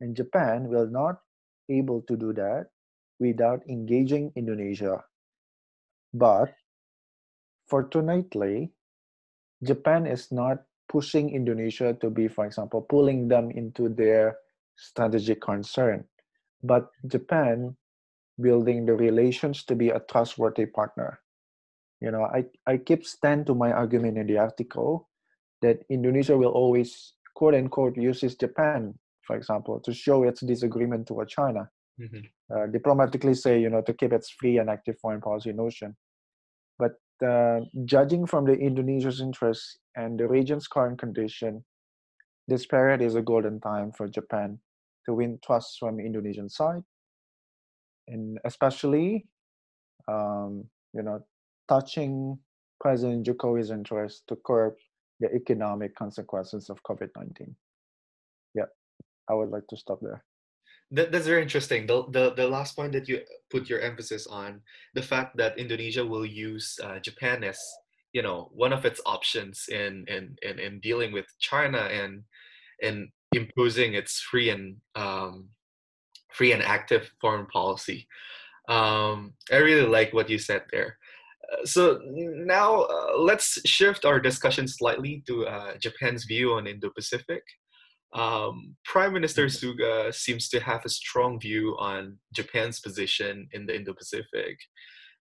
And 0.00 0.16
Japan 0.16 0.68
will 0.68 0.86
not 0.88 1.20
able 1.68 2.02
to 2.02 2.16
do 2.16 2.32
that 2.34 2.66
without 3.18 3.62
engaging 3.68 4.32
Indonesia. 4.36 5.04
But 6.14 6.54
fortunately, 7.68 8.72
Japan 9.62 10.06
is 10.06 10.30
not 10.30 10.62
pushing 10.88 11.30
Indonesia 11.30 11.94
to 12.00 12.10
be, 12.10 12.28
for 12.28 12.46
example, 12.46 12.82
pulling 12.82 13.28
them 13.28 13.50
into 13.50 13.88
their 13.88 14.38
strategic 14.76 15.40
concern, 15.40 16.04
but 16.62 16.90
Japan 17.06 17.74
building 18.40 18.84
the 18.84 18.94
relations 18.94 19.64
to 19.64 19.74
be 19.74 19.88
a 19.88 20.00
trustworthy 20.00 20.66
partner. 20.66 21.18
You 22.00 22.10
know, 22.10 22.24
I, 22.24 22.44
I 22.66 22.76
keep 22.76 23.06
stand 23.06 23.46
to 23.46 23.54
my 23.54 23.72
argument 23.72 24.18
in 24.18 24.26
the 24.26 24.38
article 24.38 25.08
that 25.62 25.82
Indonesia 25.88 26.36
will 26.36 26.50
always 26.52 27.14
quote 27.34 27.54
unquote 27.54 27.96
uses 27.96 28.36
Japan, 28.36 28.94
for 29.22 29.36
example, 29.36 29.80
to 29.80 29.92
show 29.92 30.24
its 30.24 30.40
disagreement 30.40 31.06
toward 31.06 31.28
China. 31.28 31.68
Mm-hmm. 32.00 32.54
Uh, 32.54 32.66
diplomatically 32.66 33.34
say, 33.34 33.58
you 33.58 33.70
know, 33.70 33.80
to 33.80 33.94
keep 33.94 34.12
its 34.12 34.30
free 34.30 34.58
and 34.58 34.68
active 34.68 34.98
foreign 35.00 35.20
policy 35.20 35.52
notion. 35.52 35.96
But 36.78 36.92
uh, 37.26 37.60
judging 37.86 38.26
from 38.26 38.44
the 38.44 38.52
Indonesia's 38.52 39.20
interests 39.20 39.78
and 39.96 40.20
the 40.20 40.28
region's 40.28 40.68
current 40.68 40.98
condition, 40.98 41.64
this 42.48 42.66
period 42.66 43.00
is 43.00 43.14
a 43.14 43.22
golden 43.22 43.60
time 43.60 43.92
for 43.92 44.08
Japan 44.08 44.58
to 45.06 45.14
win 45.14 45.38
trust 45.44 45.78
from 45.80 45.96
the 45.96 46.04
Indonesian 46.04 46.50
side, 46.50 46.82
and 48.08 48.38
especially, 48.44 49.26
um, 50.06 50.64
you 50.92 51.02
know, 51.02 51.24
touching 51.68 52.38
President 52.80 53.26
Jokowi's 53.26 53.70
interest 53.70 54.24
to 54.28 54.36
curb 54.44 54.74
the 55.20 55.32
economic 55.34 55.94
consequences 55.94 56.68
of 56.70 56.82
COVID-19. 56.82 57.54
Yeah, 58.54 58.64
I 59.28 59.34
would 59.34 59.50
like 59.50 59.66
to 59.68 59.76
stop 59.76 60.00
there. 60.00 60.24
That, 60.92 61.10
that's 61.10 61.26
very 61.26 61.42
interesting. 61.42 61.86
The, 61.86 62.04
the 62.10 62.34
the 62.34 62.46
last 62.46 62.76
point 62.76 62.92
that 62.92 63.08
you 63.08 63.20
put 63.50 63.68
your 63.68 63.80
emphasis 63.80 64.26
on, 64.28 64.60
the 64.94 65.02
fact 65.02 65.36
that 65.36 65.58
Indonesia 65.58 66.06
will 66.06 66.24
use 66.24 66.78
uh, 66.82 67.00
Japan 67.00 67.42
as 67.42 67.58
you 68.12 68.22
know 68.22 68.50
one 68.54 68.72
of 68.72 68.84
its 68.84 69.00
options 69.04 69.66
in 69.68 70.04
in 70.06 70.36
in, 70.42 70.60
in 70.60 70.80
dealing 70.80 71.12
with 71.12 71.26
China 71.40 71.78
and 71.90 72.22
and 72.82 73.08
imposing 73.32 73.94
its 73.94 74.20
free 74.20 74.50
and 74.50 74.76
um, 74.94 75.48
free 76.32 76.52
and 76.52 76.62
active 76.62 77.10
foreign 77.20 77.46
policy. 77.46 78.06
Um, 78.68 79.34
I 79.50 79.56
really 79.56 79.88
like 79.88 80.12
what 80.12 80.30
you 80.30 80.38
said 80.38 80.62
there. 80.70 80.98
So 81.64 82.00
now 82.04 82.82
uh, 82.82 83.18
let's 83.18 83.58
shift 83.64 84.04
our 84.04 84.20
discussion 84.20 84.66
slightly 84.66 85.22
to 85.26 85.46
uh, 85.46 85.76
Japan's 85.78 86.24
view 86.24 86.52
on 86.54 86.66
Indo-Pacific. 86.66 87.42
Um, 88.14 88.76
Prime 88.84 89.12
Minister 89.12 89.46
mm-hmm. 89.46 89.82
Suga 89.82 90.14
seems 90.14 90.48
to 90.48 90.60
have 90.60 90.84
a 90.84 90.88
strong 90.88 91.38
view 91.38 91.76
on 91.78 92.18
Japan's 92.34 92.80
position 92.80 93.48
in 93.52 93.66
the 93.66 93.76
Indo-Pacific, 93.76 94.58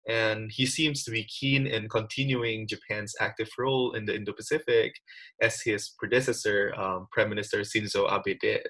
and 0.08 0.52
he 0.54 0.66
seems 0.66 1.04
to 1.04 1.12
be 1.12 1.26
keen 1.26 1.68
in 1.68 1.90
continuing 1.90 2.68
Japan's 2.68 3.14
active 3.20 3.50
role 3.58 3.94
in 3.94 4.06
the 4.06 4.16
Indo-Pacific 4.16 4.94
as 5.42 5.62
his 5.62 5.94
predecessor, 6.00 6.74
um, 6.78 7.08
Prime 7.12 7.30
Minister 7.30 7.60
Shinzo 7.62 8.10
Abe 8.12 8.40
did. 8.40 8.68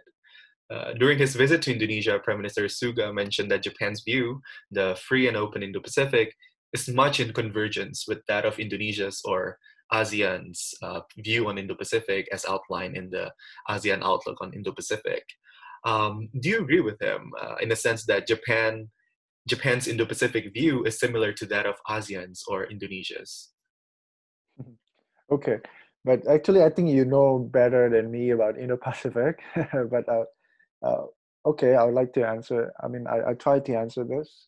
Uh, 0.73 0.93
during 0.93 1.19
his 1.19 1.35
visit 1.35 1.61
to 1.61 1.73
Indonesia, 1.73 2.19
Prime 2.23 2.37
Minister 2.37 2.63
Suga 2.63 3.13
mentioned 3.13 3.51
that 3.51 3.63
Japan's 3.63 4.01
view, 4.01 4.41
the 4.71 4.97
free 5.07 5.27
and 5.27 5.37
open 5.37 5.61
Indo-Pacific, 5.61 6.33
is 6.75 6.87
much 6.89 7.19
in 7.19 7.33
convergence 7.33 8.05
with 8.07 8.19
that 8.27 8.45
of 8.45 8.59
Indonesia's 8.59 9.21
or 9.25 9.57
ASEAN's 9.93 10.73
uh, 10.81 11.01
view 11.17 11.47
on 11.47 11.57
Indo-Pacific 11.57 12.27
as 12.31 12.45
outlined 12.45 12.97
in 12.97 13.09
the 13.09 13.31
ASEAN 13.69 14.03
Outlook 14.03 14.37
on 14.41 14.53
Indo-Pacific. 14.53 15.23
Um, 15.85 16.29
do 16.39 16.49
you 16.49 16.61
agree 16.61 16.81
with 16.81 16.99
him 16.99 17.31
uh, 17.39 17.55
in 17.61 17.69
the 17.69 17.75
sense 17.75 18.05
that 18.07 18.27
Japan 18.27 18.89
Japan's 19.47 19.87
Indo-Pacific 19.87 20.53
view 20.53 20.83
is 20.85 20.99
similar 20.99 21.31
to 21.33 21.45
that 21.47 21.67
of 21.67 21.75
ASEAN's 21.87 22.43
or 22.47 22.65
Indonesia's. 22.65 23.51
Okay, 25.31 25.57
but 26.03 26.21
actually, 26.27 26.61
I 26.61 26.69
think 26.69 26.89
you 26.89 27.03
know 27.03 27.39
better 27.39 27.89
than 27.89 28.11
me 28.11 28.29
about 28.29 28.59
Indo-Pacific. 28.59 29.39
but 29.89 30.07
uh, 30.07 30.25
uh, 30.85 31.05
okay, 31.47 31.73
I 31.73 31.83
would 31.83 31.95
like 31.95 32.13
to 32.13 32.27
answer. 32.27 32.71
I 32.79 32.87
mean, 32.87 33.07
I, 33.07 33.31
I 33.31 33.33
to 33.33 33.73
answer 33.73 34.03
this. 34.03 34.45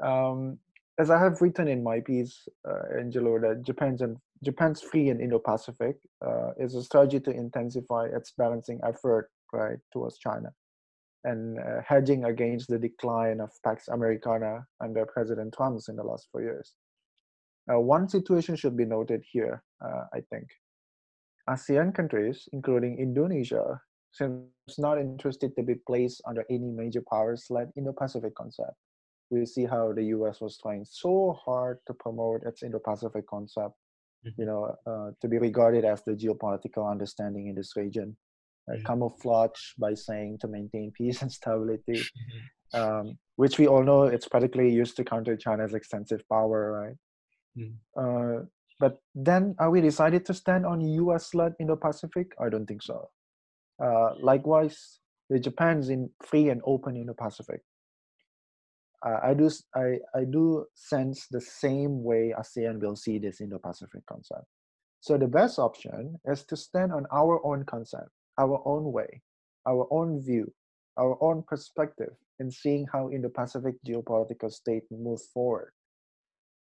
Um, 0.00 0.60
as 1.02 1.10
I 1.10 1.18
have 1.18 1.40
written 1.40 1.66
in 1.66 1.82
my 1.82 1.98
piece, 1.98 2.46
uh, 2.68 2.96
Angelo, 2.96 3.36
that 3.40 3.62
Japan's 3.66 4.02
and 4.02 4.16
Japan's 4.44 4.80
free 4.80 5.08
and 5.08 5.20
Indo-Pacific 5.20 5.96
uh, 6.24 6.50
is 6.64 6.76
a 6.76 6.82
strategy 6.82 7.18
to 7.20 7.32
intensify 7.32 8.06
its 8.06 8.32
balancing 8.38 8.78
effort 8.86 9.28
right 9.52 9.80
towards 9.92 10.18
China 10.18 10.50
and 11.24 11.58
uh, 11.58 11.80
hedging 11.84 12.24
against 12.24 12.68
the 12.68 12.78
decline 12.78 13.40
of 13.40 13.50
Pax 13.64 13.88
Americana 13.88 14.64
under 14.80 15.04
President 15.06 15.52
Trump 15.56 15.80
in 15.88 15.96
the 15.96 16.04
last 16.04 16.28
four 16.30 16.42
years. 16.42 16.74
One 17.66 18.08
situation 18.08 18.54
should 18.56 18.76
be 18.76 18.84
noted 18.84 19.22
here, 19.32 19.62
uh, 19.84 20.04
I 20.12 20.20
think. 20.30 20.46
ASEAN 21.48 21.94
countries, 21.94 22.48
including 22.52 22.98
Indonesia, 22.98 23.80
seems 24.12 24.78
not 24.78 24.98
interested 24.98 25.56
to 25.56 25.62
be 25.62 25.76
placed 25.86 26.22
under 26.26 26.44
any 26.50 26.70
major 26.70 27.02
powers-led 27.10 27.70
Indo-Pacific 27.76 28.34
concept. 28.34 28.76
We 29.32 29.46
see 29.46 29.64
how 29.64 29.92
the 29.92 30.04
U.S. 30.16 30.40
was 30.40 30.58
trying 30.58 30.84
so 30.84 31.38
hard 31.44 31.78
to 31.86 31.94
promote 31.94 32.42
its 32.44 32.62
Indo-Pacific 32.62 33.26
concept, 33.26 33.74
mm-hmm. 34.26 34.40
you 34.40 34.46
know, 34.46 34.76
uh, 34.86 35.10
to 35.20 35.28
be 35.28 35.38
regarded 35.38 35.84
as 35.84 36.02
the 36.04 36.12
geopolitical 36.12 36.88
understanding 36.88 37.48
in 37.48 37.54
this 37.54 37.72
region 37.74 38.16
uh, 38.70 38.76
camouflage 38.86 39.72
by 39.78 39.94
saying 39.94 40.38
to 40.40 40.48
maintain 40.48 40.92
peace 40.92 41.22
and 41.22 41.32
stability, 41.32 41.94
mm-hmm. 41.94 42.80
um, 42.80 43.18
which 43.36 43.58
we 43.58 43.66
all 43.66 43.82
know 43.82 44.04
it's 44.04 44.28
particularly 44.28 44.72
used 44.72 44.96
to 44.96 45.04
counter 45.04 45.36
China's 45.36 45.74
extensive 45.74 46.22
power, 46.28 46.72
right? 46.72 46.96
Mm. 47.58 47.74
Uh, 47.96 48.44
but 48.78 48.98
then 49.14 49.54
are 49.58 49.70
we 49.70 49.80
decided 49.80 50.24
to 50.26 50.34
stand 50.34 50.66
on 50.66 50.80
US-led 50.80 51.54
Indo-Pacific? 51.60 52.32
I 52.40 52.48
don't 52.48 52.66
think 52.66 52.82
so. 52.82 53.08
Uh, 53.82 54.10
likewise, 54.20 54.98
the 55.30 55.38
Japan's 55.38 55.88
in 55.88 56.10
free 56.22 56.48
and 56.50 56.60
open 56.66 56.96
Indo-Pacific. 56.96 57.60
Uh, 59.04 59.18
I 59.22 59.34
do 59.34 59.50
I, 59.74 59.98
I 60.14 60.24
do 60.24 60.66
sense 60.74 61.26
the 61.30 61.40
same 61.40 62.04
way 62.04 62.32
ASEAN 62.38 62.80
will 62.80 62.96
see 62.96 63.18
this 63.18 63.40
Indo-Pacific 63.40 64.02
concept. 64.06 64.44
So 65.00 65.18
the 65.18 65.26
best 65.26 65.58
option 65.58 66.20
is 66.24 66.44
to 66.44 66.56
stand 66.56 66.92
on 66.92 67.06
our 67.10 67.44
own 67.44 67.64
concept 67.64 68.10
our 68.38 68.62
own 68.64 68.92
way, 68.92 69.22
our 69.66 69.86
own 69.90 70.22
view, 70.22 70.52
our 70.98 71.16
own 71.22 71.42
perspective 71.46 72.12
in 72.38 72.50
seeing 72.50 72.86
how 72.92 73.10
Indo-Pacific 73.10 73.76
geopolitical 73.86 74.50
state 74.50 74.84
moves 74.90 75.26
forward. 75.32 75.72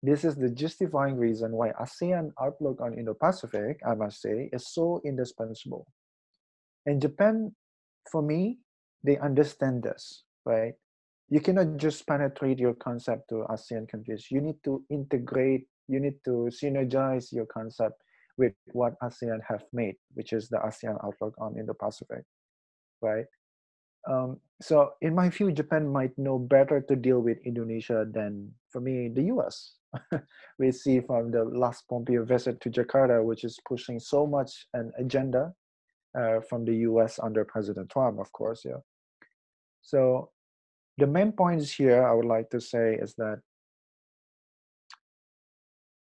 This 0.02 0.24
is 0.24 0.36
the 0.36 0.50
justifying 0.50 1.16
reason 1.16 1.52
why 1.52 1.72
ASEAN 1.72 2.30
outlook 2.40 2.80
on 2.80 2.98
Indo-Pacific, 2.98 3.80
I 3.86 3.94
must 3.94 4.20
say, 4.22 4.48
is 4.52 4.72
so 4.72 5.00
indispensable. 5.04 5.86
And 6.86 7.00
Japan, 7.00 7.54
for 8.10 8.22
me, 8.22 8.58
they 9.04 9.18
understand 9.18 9.82
this, 9.82 10.24
right? 10.44 10.74
You 11.30 11.40
cannot 11.40 11.76
just 11.76 12.06
penetrate 12.06 12.58
your 12.58 12.74
concept 12.74 13.28
to 13.30 13.46
ASEAN 13.48 13.88
countries. 13.88 14.26
You 14.30 14.40
need 14.40 14.56
to 14.64 14.82
integrate, 14.90 15.66
you 15.86 16.00
need 16.00 16.18
to 16.24 16.50
synergize 16.50 17.32
your 17.32 17.46
concept 17.46 18.02
with 18.36 18.52
what 18.72 18.98
ASEAN 19.00 19.38
have 19.48 19.62
made, 19.72 19.94
which 20.14 20.32
is 20.32 20.48
the 20.48 20.58
ASEAN 20.58 20.98
outlook 21.04 21.34
on 21.38 21.56
Indo-Pacific, 21.56 22.24
right? 23.00 23.26
Um, 24.10 24.40
so 24.60 24.92
in 25.02 25.14
my 25.14 25.28
view, 25.28 25.52
Japan 25.52 25.86
might 25.86 26.16
know 26.18 26.38
better 26.38 26.80
to 26.80 26.96
deal 26.96 27.20
with 27.20 27.38
Indonesia 27.44 28.06
than, 28.10 28.50
for 28.70 28.80
me, 28.80 29.08
the 29.14 29.24
US. 29.34 29.74
we 30.58 30.72
see 30.72 31.00
from 31.00 31.30
the 31.30 31.44
last 31.44 31.84
Pompeo 31.88 32.24
visit 32.24 32.60
to 32.62 32.70
Jakarta, 32.70 33.22
which 33.22 33.44
is 33.44 33.58
pushing 33.68 34.00
so 34.00 34.26
much 34.26 34.66
an 34.74 34.90
agenda 34.98 35.52
uh, 36.18 36.40
from 36.48 36.64
the 36.64 36.74
US 36.90 37.20
under 37.22 37.44
President 37.44 37.88
Trump, 37.90 38.18
of 38.18 38.32
course, 38.32 38.62
yeah. 38.64 38.82
So 39.82 40.30
the 41.00 41.06
main 41.06 41.32
points 41.32 41.72
here 41.72 42.06
I 42.06 42.12
would 42.12 42.26
like 42.26 42.50
to 42.50 42.60
say 42.60 42.94
is 42.94 43.14
that 43.16 43.40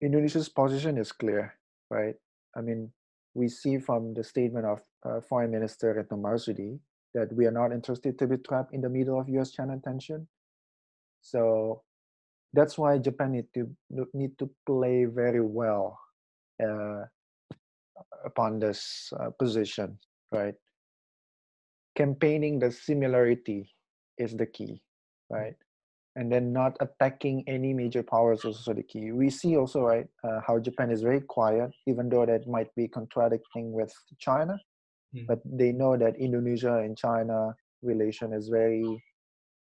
Indonesia's 0.03 0.49
position 0.49 0.99
is 0.99 1.13
clear 1.13 1.55
right? 1.91 2.15
I 2.57 2.63
mean, 2.63 2.91
we 3.35 3.49
see 3.49 3.79
from 3.79 4.15
the 4.15 4.25
statement 4.25 4.65
of 4.65 4.81
uh, 5.05 5.21
Foreign 5.21 5.51
Minister 5.51 5.95
Retno 5.95 6.19
Marsudi 6.19 6.79
that 7.15 7.33
we 7.35 7.47
are 7.47 7.51
not 7.51 7.73
interested 7.73 8.19
to 8.19 8.27
be 8.27 8.39
trapped 8.39 8.73
in 8.73 8.81
the 8.81 8.89
middle 8.89 9.19
of 9.19 9.29
U.S.-China 9.29 9.83
tension. 9.83 10.27
So 11.21 11.83
that's 12.53 12.79
why 12.79 12.99
Japan 12.99 13.33
need 13.33 13.47
to 13.55 13.71
need 14.15 14.39
to 14.39 14.51
play 14.67 15.05
very 15.05 15.41
well 15.41 15.99
uh, 16.63 17.05
upon 18.25 18.59
this 18.59 19.13
uh, 19.19 19.31
position, 19.39 19.99
right? 20.33 20.55
Campaigning 21.97 22.59
the 22.59 22.73
similarity 22.73 23.71
is 24.21 24.37
the 24.37 24.47
key, 24.47 24.81
right? 25.31 25.57
and 26.17 26.31
then 26.31 26.53
not 26.53 26.77
attacking 26.81 27.45
any 27.47 27.73
major 27.73 28.03
powers 28.03 28.41
is 28.41 28.45
also 28.45 28.75
the 28.75 28.83
key. 28.83 29.12
We 29.12 29.31
see 29.31 29.57
also 29.57 29.81
right 29.83 30.07
uh, 30.25 30.41
how 30.47 30.59
Japan 30.59 30.91
is 30.91 31.03
very 31.03 31.21
quiet, 31.21 31.71
even 31.87 32.09
though 32.09 32.27
that 32.27 32.49
might 32.49 32.75
be 32.75 32.89
contradicting 32.89 33.73
with 33.73 33.93
China, 34.19 34.59
mm. 35.15 35.27
but 35.27 35.41
they 35.45 35.73
know 35.73 35.97
that 35.97 36.17
Indonesia 36.17 36.79
and 36.79 36.99
China 36.99 37.55
relation 37.83 38.33
is 38.33 38.49
very 38.49 38.85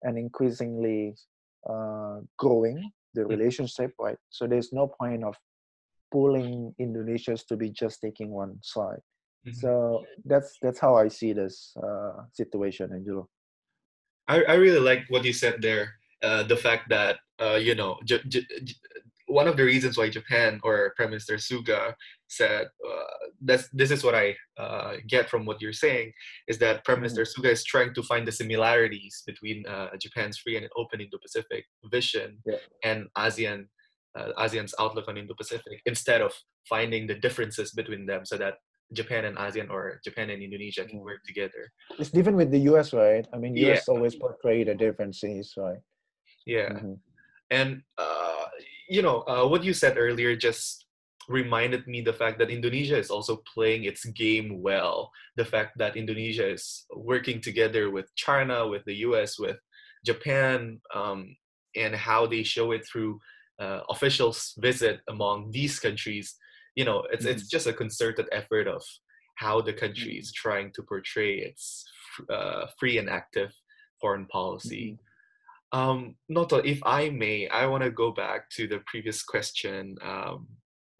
and 0.04 0.16
increasingly 0.16 1.16
uh, 1.68 2.18
growing 2.38 2.88
the 3.14 3.26
relationship, 3.26 3.92
right? 3.98 4.16
So 4.30 4.46
there's 4.46 4.72
no 4.72 4.86
point 4.86 5.24
of 5.24 5.34
pulling 6.12 6.72
Indonesians 6.80 7.44
to 7.48 7.56
be 7.56 7.70
just 7.70 8.00
taking 8.00 8.30
one 8.30 8.58
side. 8.62 9.02
Mm-hmm. 9.44 9.54
So 9.54 10.04
that's 10.24 10.56
that's 10.62 10.78
how 10.78 10.94
I 10.96 11.08
see 11.08 11.32
this 11.32 11.76
uh, 11.82 12.22
situation, 12.32 12.92
Angelo. 12.92 13.28
I, 14.28 14.42
I 14.42 14.54
really 14.54 14.80
like 14.80 15.04
what 15.08 15.24
you 15.24 15.32
said 15.32 15.60
there. 15.60 15.94
Uh, 16.22 16.42
the 16.42 16.56
fact 16.56 16.88
that 16.88 17.16
uh, 17.40 17.54
you 17.54 17.74
know 17.74 17.98
j- 18.04 18.22
j- 18.28 18.46
j- 18.64 18.74
one 19.26 19.46
of 19.46 19.56
the 19.56 19.64
reasons 19.64 19.96
why 19.96 20.08
Japan 20.08 20.60
or 20.64 20.94
Prime 20.96 21.10
Minister 21.10 21.34
Suga 21.36 21.94
said 22.28 22.66
uh, 22.86 23.04
that's 23.42 23.68
this 23.72 23.90
is 23.90 24.02
what 24.02 24.14
I 24.14 24.36
uh, 24.58 24.94
get 25.06 25.30
from 25.30 25.44
what 25.46 25.60
you're 25.60 25.72
saying 25.72 26.12
is 26.48 26.58
that 26.58 26.84
Prime 26.84 27.00
Minister 27.00 27.22
mm-hmm. 27.22 27.40
Suga 27.40 27.52
is 27.52 27.64
trying 27.64 27.94
to 27.94 28.02
find 28.02 28.26
the 28.26 28.32
similarities 28.32 29.22
between 29.26 29.66
uh, 29.66 29.90
Japan's 30.00 30.38
free 30.38 30.56
and 30.56 30.68
open 30.76 31.00
Indo-Pacific 31.00 31.64
vision 31.90 32.38
yeah. 32.44 32.56
and 32.84 33.06
ASEAN 33.16 33.66
uh, 34.18 34.32
ASEAN's 34.38 34.74
outlook 34.80 35.06
on 35.08 35.16
Indo-Pacific 35.16 35.80
instead 35.86 36.20
of 36.20 36.32
finding 36.68 37.06
the 37.06 37.14
differences 37.14 37.72
between 37.72 38.06
them 38.06 38.24
so 38.24 38.36
that 38.36 38.54
Japan 38.92 39.24
and 39.24 39.36
ASEAN 39.36 39.70
or 39.70 40.00
Japan 40.04 40.30
and 40.30 40.42
Indonesia 40.42 40.84
can 40.84 41.00
mm. 41.00 41.04
work 41.04 41.22
together. 41.24 41.72
It's 41.98 42.10
different 42.10 42.38
with 42.38 42.50
the 42.50 42.60
US, 42.72 42.92
right? 42.92 43.26
I 43.32 43.38
mean, 43.38 43.56
US 43.56 43.84
yeah. 43.86 43.94
always 43.94 44.14
portray 44.16 44.64
the 44.64 44.74
differences, 44.74 45.54
right? 45.56 45.78
Yeah. 46.46 46.70
Mm-hmm. 46.70 46.94
And, 47.50 47.82
uh, 47.98 48.44
you 48.88 49.02
know, 49.02 49.24
uh, 49.28 49.46
what 49.46 49.64
you 49.64 49.72
said 49.72 49.98
earlier 49.98 50.36
just 50.36 50.86
reminded 51.28 51.86
me 51.86 52.00
the 52.00 52.12
fact 52.12 52.38
that 52.38 52.50
Indonesia 52.50 52.96
is 52.96 53.10
also 53.10 53.42
playing 53.52 53.84
its 53.84 54.04
game 54.06 54.62
well. 54.62 55.10
The 55.36 55.44
fact 55.44 55.76
that 55.78 55.96
Indonesia 55.96 56.48
is 56.48 56.86
working 56.94 57.40
together 57.40 57.90
with 57.90 58.14
China, 58.16 58.66
with 58.66 58.84
the 58.86 58.96
US, 59.08 59.38
with 59.38 59.58
Japan, 60.04 60.80
um, 60.94 61.36
and 61.76 61.94
how 61.94 62.26
they 62.26 62.42
show 62.42 62.72
it 62.72 62.86
through 62.86 63.20
uh, 63.58 63.80
officials' 63.90 64.54
visit 64.58 65.00
among 65.08 65.50
these 65.50 65.78
countries 65.78 66.36
you 66.78 66.84
know 66.84 67.02
it's 67.12 67.24
mm-hmm. 67.24 67.34
it's 67.34 67.48
just 67.48 67.66
a 67.66 67.72
concerted 67.72 68.26
effort 68.30 68.68
of 68.68 68.82
how 69.34 69.60
the 69.60 69.72
country 69.72 70.14
is 70.16 70.28
mm-hmm. 70.28 70.48
trying 70.48 70.68
to 70.74 70.82
portray 70.82 71.32
its 71.48 71.84
uh, 72.30 72.66
free 72.78 72.98
and 72.98 73.10
active 73.10 73.52
foreign 74.00 74.26
policy. 74.26 74.86
Mm-hmm. 74.86 75.78
Um, 75.78 76.14
Noto, 76.28 76.58
if 76.58 76.80
I 76.84 77.10
may, 77.10 77.48
I 77.48 77.66
want 77.66 77.82
to 77.84 77.90
go 77.90 78.10
back 78.12 78.48
to 78.56 78.66
the 78.66 78.80
previous 78.86 79.22
question 79.22 79.96
um, 80.02 80.46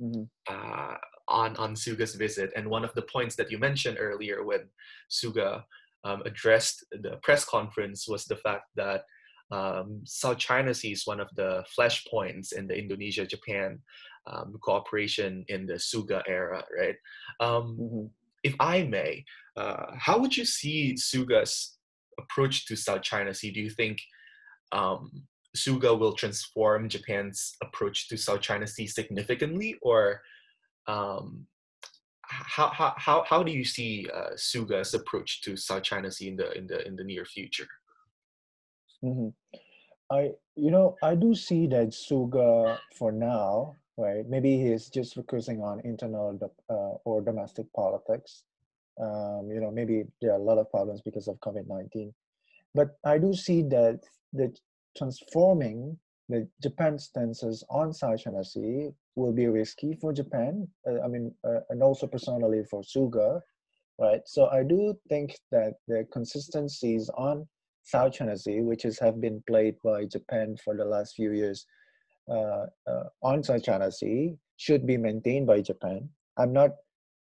mm-hmm. 0.03 0.25
uh, 0.51 0.95
on 1.29 1.57
on 1.57 1.75
Suga's 1.75 2.17
visit, 2.17 2.51
and 2.57 2.69
one 2.69 2.85
of 2.85 2.93
the 2.95 3.07
points 3.15 3.37
that 3.37 3.51
you 3.53 3.59
mentioned 3.59 3.99
earlier 4.01 4.45
when 4.45 4.63
Suga 5.11 5.63
um, 6.05 6.23
addressed 6.27 6.85
the 6.91 7.13
press 7.23 7.45
conference 7.45 8.09
was 8.09 8.25
the 8.25 8.41
fact 8.47 8.67
that 8.75 9.03
um, 9.51 10.03
South 10.05 10.39
China 10.39 10.75
Sea 10.75 10.93
is 10.93 11.07
one 11.07 11.21
of 11.21 11.31
the 11.37 11.65
flashpoints 11.75 12.53
in 12.53 12.67
the 12.67 12.77
Indonesia-Japan 12.77 13.79
um, 14.31 14.59
cooperation 14.63 15.45
in 15.49 15.67
the 15.67 15.75
Suga 15.75 16.23
era, 16.27 16.63
right? 16.77 16.97
Um, 17.41 17.79
mm-hmm. 17.81 18.07
If 18.45 18.55
I 18.61 18.85
may, 18.85 19.25
uh, 19.57 19.87
how 19.99 20.19
would 20.19 20.37
you 20.37 20.45
see 20.45 20.95
Suga's 20.95 21.79
approach 22.19 22.67
to 22.67 22.77
South 22.77 23.03
China 23.03 23.35
Sea? 23.35 23.51
Do 23.51 23.61
you 23.61 23.71
think 23.71 23.99
um, 24.73 25.11
Suga 25.57 25.99
will 25.99 26.13
transform 26.13 26.89
Japan's 26.89 27.57
approach 27.63 28.09
to 28.09 28.17
South 28.17 28.41
China 28.41 28.67
Sea 28.67 28.87
significantly, 28.87 29.77
or 29.83 30.21
um, 30.87 31.47
how, 32.23 32.69
how, 32.69 32.95
how, 32.97 33.25
how 33.27 33.43
do 33.43 33.51
you 33.51 33.65
see 33.65 34.07
uh, 34.15 34.35
Suga's 34.37 34.95
approach 34.95 35.43
to 35.43 35.57
South 35.57 35.83
China 35.83 36.11
Sea 36.11 36.29
in 36.29 36.37
the 36.37 36.53
in 36.53 36.67
the 36.67 36.87
in 36.87 36.97
the 36.97 37.05
near 37.05 37.25
future? 37.25 37.69
Mm-hmm. 39.05 39.29
I 40.11 40.31
you 40.55 40.71
know 40.71 40.97
I 41.03 41.15
do 41.15 41.35
see 41.35 41.67
that 41.69 41.89
Suga 41.89 42.79
for 42.95 43.13
now 43.13 43.75
right? 43.99 44.25
Maybe 44.29 44.57
he's 44.57 44.89
just 44.89 45.15
focusing 45.15 45.61
on 45.61 45.81
internal 45.85 46.39
uh, 46.71 46.95
or 47.05 47.21
domestic 47.21 47.67
politics. 47.75 48.45
Um, 49.01 49.51
you 49.53 49.61
know, 49.61 49.71
maybe 49.71 50.05
there 50.23 50.33
are 50.33 50.39
a 50.39 50.43
lot 50.43 50.59
of 50.59 50.71
problems 50.71 51.03
because 51.03 51.29
of 51.29 51.37
COVID 51.41 51.67
19. 51.69 52.15
But 52.75 52.97
I 53.05 53.19
do 53.19 53.35
see 53.35 53.63
that 53.63 54.01
the 54.33 54.55
transforming 54.97 55.99
the 56.29 56.49
Japan 56.63 56.99
stances 56.99 57.65
on 57.71 57.93
South 57.93 58.21
China 58.21 58.45
Sea 58.45 58.91
will 59.17 59.33
be 59.33 59.47
risky 59.47 59.95
for 60.01 60.13
Japan. 60.13 60.69
Uh, 60.87 61.01
I 61.03 61.09
mean, 61.09 61.35
uh, 61.45 61.61
and 61.71 61.83
also 61.83 62.07
personally 62.07 62.63
for 62.71 62.83
Suga, 62.83 63.41
right? 63.99 64.21
So 64.27 64.49
I 64.49 64.63
do 64.63 64.95
think 65.09 65.37
that 65.51 65.75
the 65.87 66.07
consistencies 66.13 67.11
on 67.17 67.49
South 67.83 68.13
China 68.13 68.37
Sea, 68.37 68.61
which 68.61 68.85
is 68.85 68.99
have 68.99 69.21
been 69.21 69.43
played 69.49 69.77
by 69.83 70.05
Japan 70.05 70.57
for 70.63 70.77
the 70.77 70.85
last 70.85 71.15
few 71.15 71.33
years, 71.33 71.67
on 72.29 73.43
South 73.43 73.63
China 73.63 73.91
Sea 73.91 74.37
should 74.57 74.87
be 74.87 74.97
maintained 74.97 75.47
by 75.47 75.61
Japan. 75.61 76.09
I'm 76.37 76.53
not, 76.53 76.71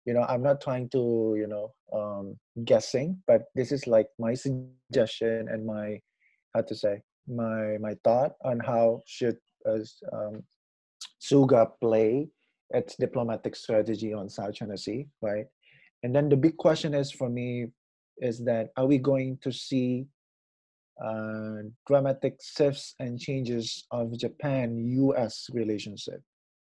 you 0.05 0.15
know, 0.15 0.23
I'm 0.29 0.43
not 0.43 0.61
trying 0.61 0.89
to, 0.91 1.35
you 1.37 1.47
know, 1.47 1.73
um, 1.93 2.37
guessing, 2.65 3.23
but 3.27 3.43
this 3.55 3.73
is 3.73 3.87
like 3.87 4.09
my 4.19 4.35
suggestion 4.35 5.49
and 5.49 5.65
my, 5.67 6.01
how 6.55 6.63
to 6.63 6.75
say, 6.75 7.03
my 7.27 7.79
my 7.81 7.97
thought 8.05 8.33
on 8.45 8.61
how 8.61 9.03
should 9.07 9.39
uh, 9.67 9.79
um, 10.13 10.43
Suga 11.21 11.71
play 11.81 12.29
its 12.71 12.97
diplomatic 12.97 13.57
strategy 13.57 14.13
on 14.13 14.29
South 14.29 14.55
China 14.55 14.77
Sea, 14.77 15.07
right? 15.23 15.47
And 16.03 16.15
then 16.15 16.29
the 16.29 16.37
big 16.37 16.57
question 16.57 16.95
is 16.95 17.11
for 17.11 17.31
me 17.31 17.69
is 18.19 18.45
that 18.45 18.69
are 18.77 18.87
we 18.87 18.99
going 18.99 19.39
to 19.43 19.51
see 19.51 20.07
uh, 21.03 21.69
dramatic 21.87 22.39
shifts 22.43 22.95
and 23.01 23.19
changes 23.19 23.87
of 23.91 24.17
Japan-U.S. 24.19 25.47
relationship, 25.53 26.21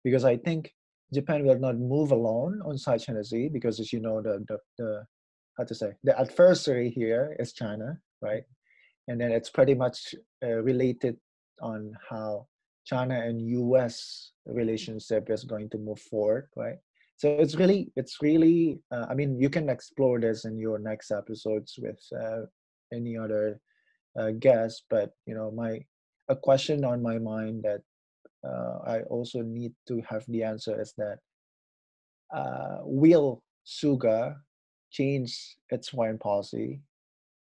because 0.05 0.25
I 0.25 0.37
think 0.37 0.73
Japan 1.13 1.45
will 1.45 1.59
not 1.59 1.79
move 1.79 2.11
alone 2.11 2.61
on 2.65 2.79
South 2.79 3.05
China 3.05 3.25
Sea 3.25 3.49
because, 3.49 3.81
as 3.81 3.93
you 3.93 4.01
know, 4.01 4.21
the 4.21 4.45
the, 4.49 4.59
the 4.79 5.05
how 5.57 5.65
to 5.65 5.75
say 5.75 5.93
the 6.05 6.19
adversary 6.19 6.91
here 6.91 7.37
is 7.39 7.53
China, 7.53 7.99
right? 8.21 8.45
And 9.09 9.21
then 9.21 9.33
it's 9.33 9.51
pretty 9.51 9.75
much 9.75 10.15
uh, 10.45 10.63
related 10.63 11.17
on 11.63 11.93
how 12.09 12.47
China 12.85 13.21
and 13.21 13.41
U.S. 13.41 14.33
relationship 14.47 15.31
is 15.31 15.45
going 15.45 15.71
to 15.71 15.79
move 15.79 16.01
forward, 16.01 16.49
right? 16.57 16.77
So 17.17 17.31
it's 17.31 17.57
really, 17.57 17.91
it's 17.97 18.19
really. 18.23 18.79
Uh, 18.93 19.07
I 19.11 19.15
mean, 19.15 19.41
you 19.41 19.51
can 19.51 19.69
explore 19.69 20.21
this 20.21 20.45
in 20.45 20.59
your 20.59 20.79
next 20.79 21.11
episodes 21.11 21.75
with 21.79 21.99
uh, 22.19 22.43
any 22.93 23.17
other 23.19 23.61
uh, 24.19 24.31
guess, 24.39 24.83
but 24.89 25.13
you 25.27 25.35
know, 25.35 25.51
my 25.51 25.85
a 26.29 26.37
question 26.37 26.85
on 26.85 27.03
my 27.03 27.19
mind 27.19 27.65
that 27.65 27.81
uh, 28.47 28.79
I 28.87 29.01
also 29.03 29.41
need 29.43 29.73
to 29.89 30.03
have 30.09 30.25
the 30.29 30.43
answer 30.43 30.81
is 30.81 30.95
that 30.99 31.19
uh, 32.35 32.79
will 32.83 33.43
Suga 33.67 34.37
change 34.91 35.57
its 35.71 35.89
foreign 35.89 36.19
policy 36.19 36.81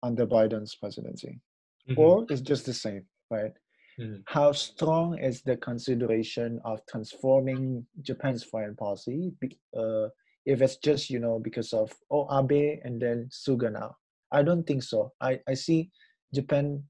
under 0.02 0.26
Biden's 0.26 0.74
presidency, 0.74 1.40
mm-hmm. 1.88 1.98
or 1.98 2.26
is 2.30 2.40
just 2.40 2.66
the 2.66 2.74
same, 2.74 3.04
right? 3.30 3.52
Mm-hmm. 3.98 4.20
How 4.26 4.52
strong 4.52 5.18
is 5.18 5.42
the 5.42 5.56
consideration 5.56 6.60
of 6.64 6.80
transforming 6.90 7.86
Japan's 8.02 8.42
foreign 8.42 8.74
policy? 8.74 9.32
Uh, 9.76 10.08
if 10.46 10.60
it's 10.60 10.76
just 10.76 11.10
you 11.10 11.20
know 11.20 11.38
because 11.38 11.72
of 11.72 11.92
oh 12.10 12.26
Abe 12.30 12.80
and 12.84 13.00
then 13.00 13.28
Suga 13.30 13.72
now, 13.72 13.96
I 14.30 14.42
don't 14.42 14.66
think 14.66 14.82
so. 14.82 15.12
I 15.20 15.40
I 15.48 15.54
see 15.54 15.90
Japan 16.34 16.82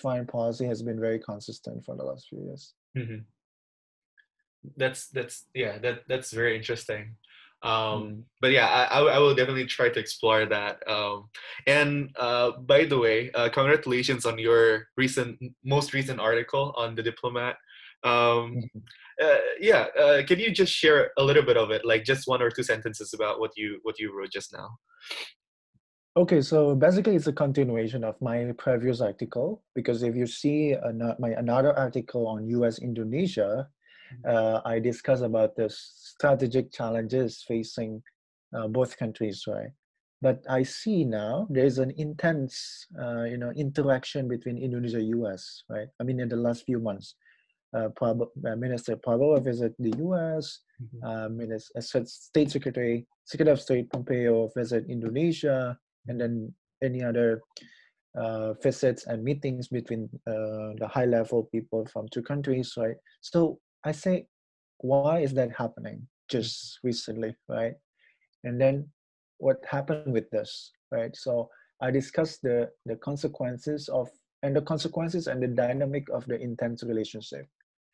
foreign 0.00 0.26
policy 0.26 0.66
has 0.66 0.82
been 0.82 1.00
very 1.00 1.18
consistent 1.18 1.84
for 1.84 1.96
the 1.96 2.04
last 2.04 2.26
few 2.28 2.40
years. 2.40 2.74
Mm-hmm. 2.96 3.22
That's 4.76 5.08
that's 5.08 5.46
yeah 5.54 5.78
that 5.78 6.00
that's 6.08 6.32
very 6.32 6.56
interesting. 6.56 7.16
Um, 7.62 7.72
mm. 7.72 8.22
But 8.40 8.52
yeah, 8.52 8.66
I, 8.90 9.00
I 9.00 9.18
will 9.18 9.34
definitely 9.34 9.66
try 9.66 9.88
to 9.88 9.98
explore 9.98 10.46
that. 10.46 10.78
Um, 10.88 11.28
and 11.66 12.10
uh, 12.16 12.52
by 12.52 12.84
the 12.84 12.98
way, 12.98 13.32
uh, 13.32 13.48
congratulations 13.48 14.24
on 14.26 14.38
your 14.38 14.86
recent 14.96 15.38
most 15.64 15.92
recent 15.92 16.20
article 16.20 16.72
on 16.76 16.94
the 16.94 17.02
diplomat. 17.02 17.56
Um, 18.04 18.62
mm-hmm. 18.62 18.78
uh, 19.22 19.38
yeah, 19.60 19.86
uh, 19.98 20.22
can 20.26 20.38
you 20.38 20.52
just 20.52 20.72
share 20.72 21.10
a 21.18 21.24
little 21.24 21.42
bit 21.42 21.56
of 21.56 21.70
it, 21.70 21.84
like 21.84 22.04
just 22.04 22.28
one 22.28 22.42
or 22.42 22.50
two 22.50 22.62
sentences 22.62 23.12
about 23.12 23.40
what 23.40 23.52
you 23.56 23.80
what 23.82 23.98
you 23.98 24.16
wrote 24.16 24.30
just 24.30 24.52
now? 24.52 24.78
Okay, 26.18 26.42
so 26.42 26.74
basically 26.74 27.14
it's 27.14 27.28
a 27.28 27.32
continuation 27.32 28.02
of 28.02 28.20
my 28.20 28.50
previous 28.58 29.00
article 29.00 29.62
because 29.76 30.02
if 30.02 30.16
you 30.16 30.26
see 30.26 30.72
an- 30.72 31.14
my 31.20 31.30
another 31.30 31.72
article 31.78 32.26
on 32.26 32.48
U.S. 32.58 32.80
Indonesia, 32.80 33.70
mm-hmm. 33.70 34.26
uh, 34.26 34.58
I 34.64 34.80
discuss 34.80 35.20
about 35.20 35.54
the 35.54 35.70
strategic 35.70 36.72
challenges 36.72 37.44
facing 37.46 38.02
uh, 38.50 38.66
both 38.66 38.98
countries, 38.98 39.44
right? 39.46 39.70
but 40.20 40.42
I 40.50 40.64
see 40.64 41.04
now 41.04 41.46
there's 41.50 41.78
an 41.78 41.94
intense, 41.96 42.86
uh, 43.00 43.22
you 43.22 43.38
know, 43.38 43.52
interaction 43.54 44.26
between 44.26 44.58
Indonesia 44.58 44.98
and 44.98 45.22
US, 45.22 45.62
right? 45.70 45.86
I 46.00 46.02
mean, 46.02 46.18
in 46.18 46.28
the 46.28 46.36
last 46.36 46.64
few 46.64 46.80
months, 46.80 47.14
uh, 47.76 47.90
Prab- 47.94 48.34
uh, 48.44 48.56
Minister 48.56 48.96
Prabowo 48.96 49.38
visited 49.38 49.76
the 49.78 49.94
US, 50.10 50.60
mm-hmm. 50.82 51.06
uh, 51.06 51.28
Minister, 51.28 52.04
State 52.06 52.50
Secretary, 52.50 53.06
Secretary 53.24 53.52
of 53.52 53.60
State 53.60 53.90
Pompeo 53.90 54.50
visited 54.56 54.90
Indonesia, 54.90 55.78
and 56.08 56.20
then 56.20 56.52
any 56.82 57.02
other 57.02 57.40
uh, 58.16 58.54
visits 58.54 59.06
and 59.06 59.22
meetings 59.22 59.68
between 59.68 60.08
uh, 60.26 60.74
the 60.78 60.88
high 60.90 61.04
level 61.04 61.48
people 61.52 61.86
from 61.92 62.08
two 62.08 62.22
countries, 62.22 62.74
right? 62.76 62.96
So 63.20 63.58
I 63.84 63.92
say, 63.92 64.26
why 64.78 65.20
is 65.20 65.34
that 65.34 65.50
happening 65.56 66.06
just 66.28 66.78
recently, 66.82 67.34
right? 67.48 67.74
And 68.44 68.60
then 68.60 68.88
what 69.38 69.58
happened 69.68 70.12
with 70.12 70.30
this, 70.30 70.72
right? 70.90 71.14
So 71.16 71.48
I 71.80 71.90
discussed 71.90 72.42
the 72.42 72.70
the 72.86 72.96
consequences 72.96 73.88
of 73.88 74.08
and 74.42 74.54
the 74.54 74.62
consequences 74.62 75.26
and 75.26 75.42
the 75.42 75.48
dynamic 75.48 76.08
of 76.12 76.24
the 76.26 76.40
intense 76.40 76.82
relationship. 76.82 77.46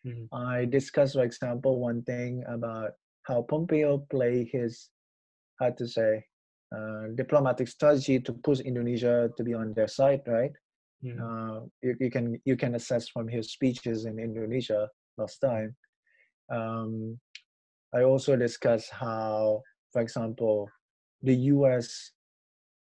Mm-hmm. 0.07 0.35
I 0.35 0.66
discussed, 0.66 1.14
for 1.14 1.24
example, 1.24 1.81
one 1.81 2.03
thing 2.03 2.44
about 2.48 2.92
how 3.22 3.42
Pompeo 3.42 3.98
play 4.11 4.48
his 4.53 4.90
how 5.61 5.70
to 5.70 5.87
say 5.87 6.24
uh, 6.74 7.08
diplomatic 7.14 7.68
strategy 7.68 8.18
to 8.20 8.32
push 8.32 8.60
Indonesia 8.60 9.30
to 9.37 9.42
be 9.44 9.54
on 9.54 9.72
their 9.74 9.88
side, 9.88 10.22
right? 10.26 10.52
Uh, 11.20 11.60
you, 11.82 11.94
you, 12.00 12.10
can 12.10 12.40
you 12.44 12.56
can 12.56 12.74
assess 12.74 13.08
from 13.08 13.28
his 13.28 13.52
speeches 13.52 14.06
in 14.06 14.18
Indonesia 14.18 14.88
last 15.18 15.38
time. 15.38 15.76
Um, 16.50 17.18
I 17.94 18.02
also 18.02 18.37
discussed 18.37 18.90
how, 18.90 19.62
for 19.92 20.00
example, 20.00 20.68
the 21.22 21.34
U.S. 21.54 22.12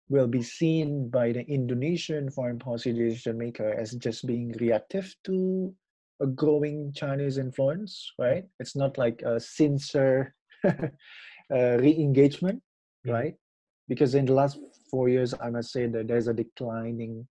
will 0.09 0.27
be 0.27 0.43
seen 0.43 1.09
by 1.11 1.33
the 1.33 1.45
Indonesian 1.47 2.31
foreign 2.31 2.59
policy 2.59 2.93
decision 2.93 3.39
maker 3.39 3.73
as 3.79 3.93
just 3.93 4.27
being 4.27 4.53
reactive 4.59 5.15
to 5.25 5.73
a 6.21 6.27
growing 6.27 6.93
Chinese 6.95 7.39
influence, 7.39 8.11
right? 8.19 8.45
It's 8.59 8.75
not 8.75 8.99
like 8.99 9.23
a 9.23 9.39
sincere 9.39 10.35
uh, 10.67 11.77
re-engagement, 11.79 12.63
right? 13.07 13.35
Because 13.89 14.15
in 14.15 14.27
the 14.27 14.35
last 14.35 14.59
four 14.91 15.09
years, 15.09 15.35
I 15.41 15.51
must 15.51 15.73
say 15.73 15.87
that 15.87 16.09
there's 16.09 16.29
a 16.29 16.35
declining, 16.35 17.27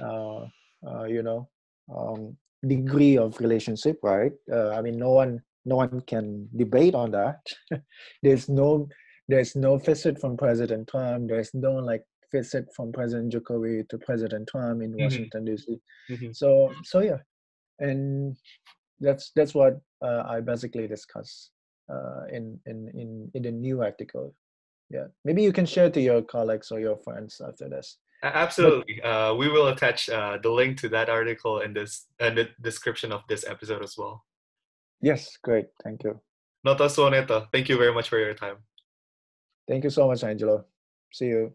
uh, 0.00 0.46
uh, 0.86 1.04
you 1.04 1.22
know, 1.22 1.48
um, 1.94 2.36
degree 2.66 3.18
of 3.18 3.38
relationship, 3.40 3.98
right? 4.02 4.32
Uh, 4.50 4.70
I 4.70 4.82
mean, 4.82 4.98
no 4.98 5.10
one, 5.10 5.42
no 5.64 5.76
one 5.76 6.00
can 6.02 6.48
debate 6.56 6.94
on 6.94 7.10
that. 7.12 7.40
there's 8.22 8.48
no, 8.48 8.88
there's 9.28 9.54
no 9.54 9.76
visit 9.76 10.20
from 10.20 10.36
President 10.36 10.88
Trump. 10.88 11.28
There's 11.28 11.52
no 11.54 11.72
like 11.74 12.04
visit 12.32 12.66
from 12.74 12.92
President 12.92 13.32
Jokowi 13.32 13.88
to 13.88 13.98
President 13.98 14.48
Trump 14.48 14.82
in 14.82 14.92
mm-hmm. 14.92 15.02
Washington 15.02 15.44
D.C. 15.44 15.78
Mm-hmm. 16.10 16.32
So, 16.32 16.72
so 16.84 17.00
yeah, 17.00 17.18
and 17.78 18.36
that's 19.00 19.32
that's 19.36 19.54
what 19.54 19.80
uh, 20.02 20.22
I 20.26 20.40
basically 20.40 20.88
discuss 20.88 21.50
uh, 21.92 22.24
in 22.32 22.58
in 22.66 22.90
in 22.94 23.30
in 23.34 23.42
the 23.42 23.50
new 23.50 23.82
article. 23.82 24.34
Yeah, 24.92 25.06
maybe 25.24 25.42
you 25.42 25.52
can 25.52 25.64
share 25.64 25.88
to 25.90 26.00
your 26.00 26.20
colleagues 26.20 26.70
or 26.70 26.78
your 26.78 26.96
friends 26.98 27.40
after 27.40 27.68
this. 27.68 27.96
Absolutely, 28.22 29.00
uh, 29.02 29.34
we 29.34 29.48
will 29.48 29.68
attach 29.68 30.08
uh, 30.10 30.38
the 30.42 30.50
link 30.50 30.78
to 30.80 30.88
that 30.90 31.08
article 31.08 31.60
in 31.60 31.72
this 31.72 32.06
in 32.20 32.34
the 32.34 32.48
description 32.60 33.10
of 33.10 33.22
this 33.26 33.44
episode 33.48 33.82
as 33.82 33.96
well. 33.96 34.24
Yes, 35.00 35.38
great, 35.42 35.66
thank 35.82 36.04
you. 36.04 36.20
Noto 36.62 36.86
Suoneto, 36.86 37.48
thank 37.52 37.68
you 37.68 37.78
very 37.78 37.92
much 37.92 38.08
for 38.08 38.18
your 38.18 38.34
time. 38.34 38.58
Thank 39.66 39.84
you 39.84 39.90
so 39.90 40.06
much, 40.06 40.22
Angelo. 40.22 40.66
See 41.12 41.26
you. 41.26 41.54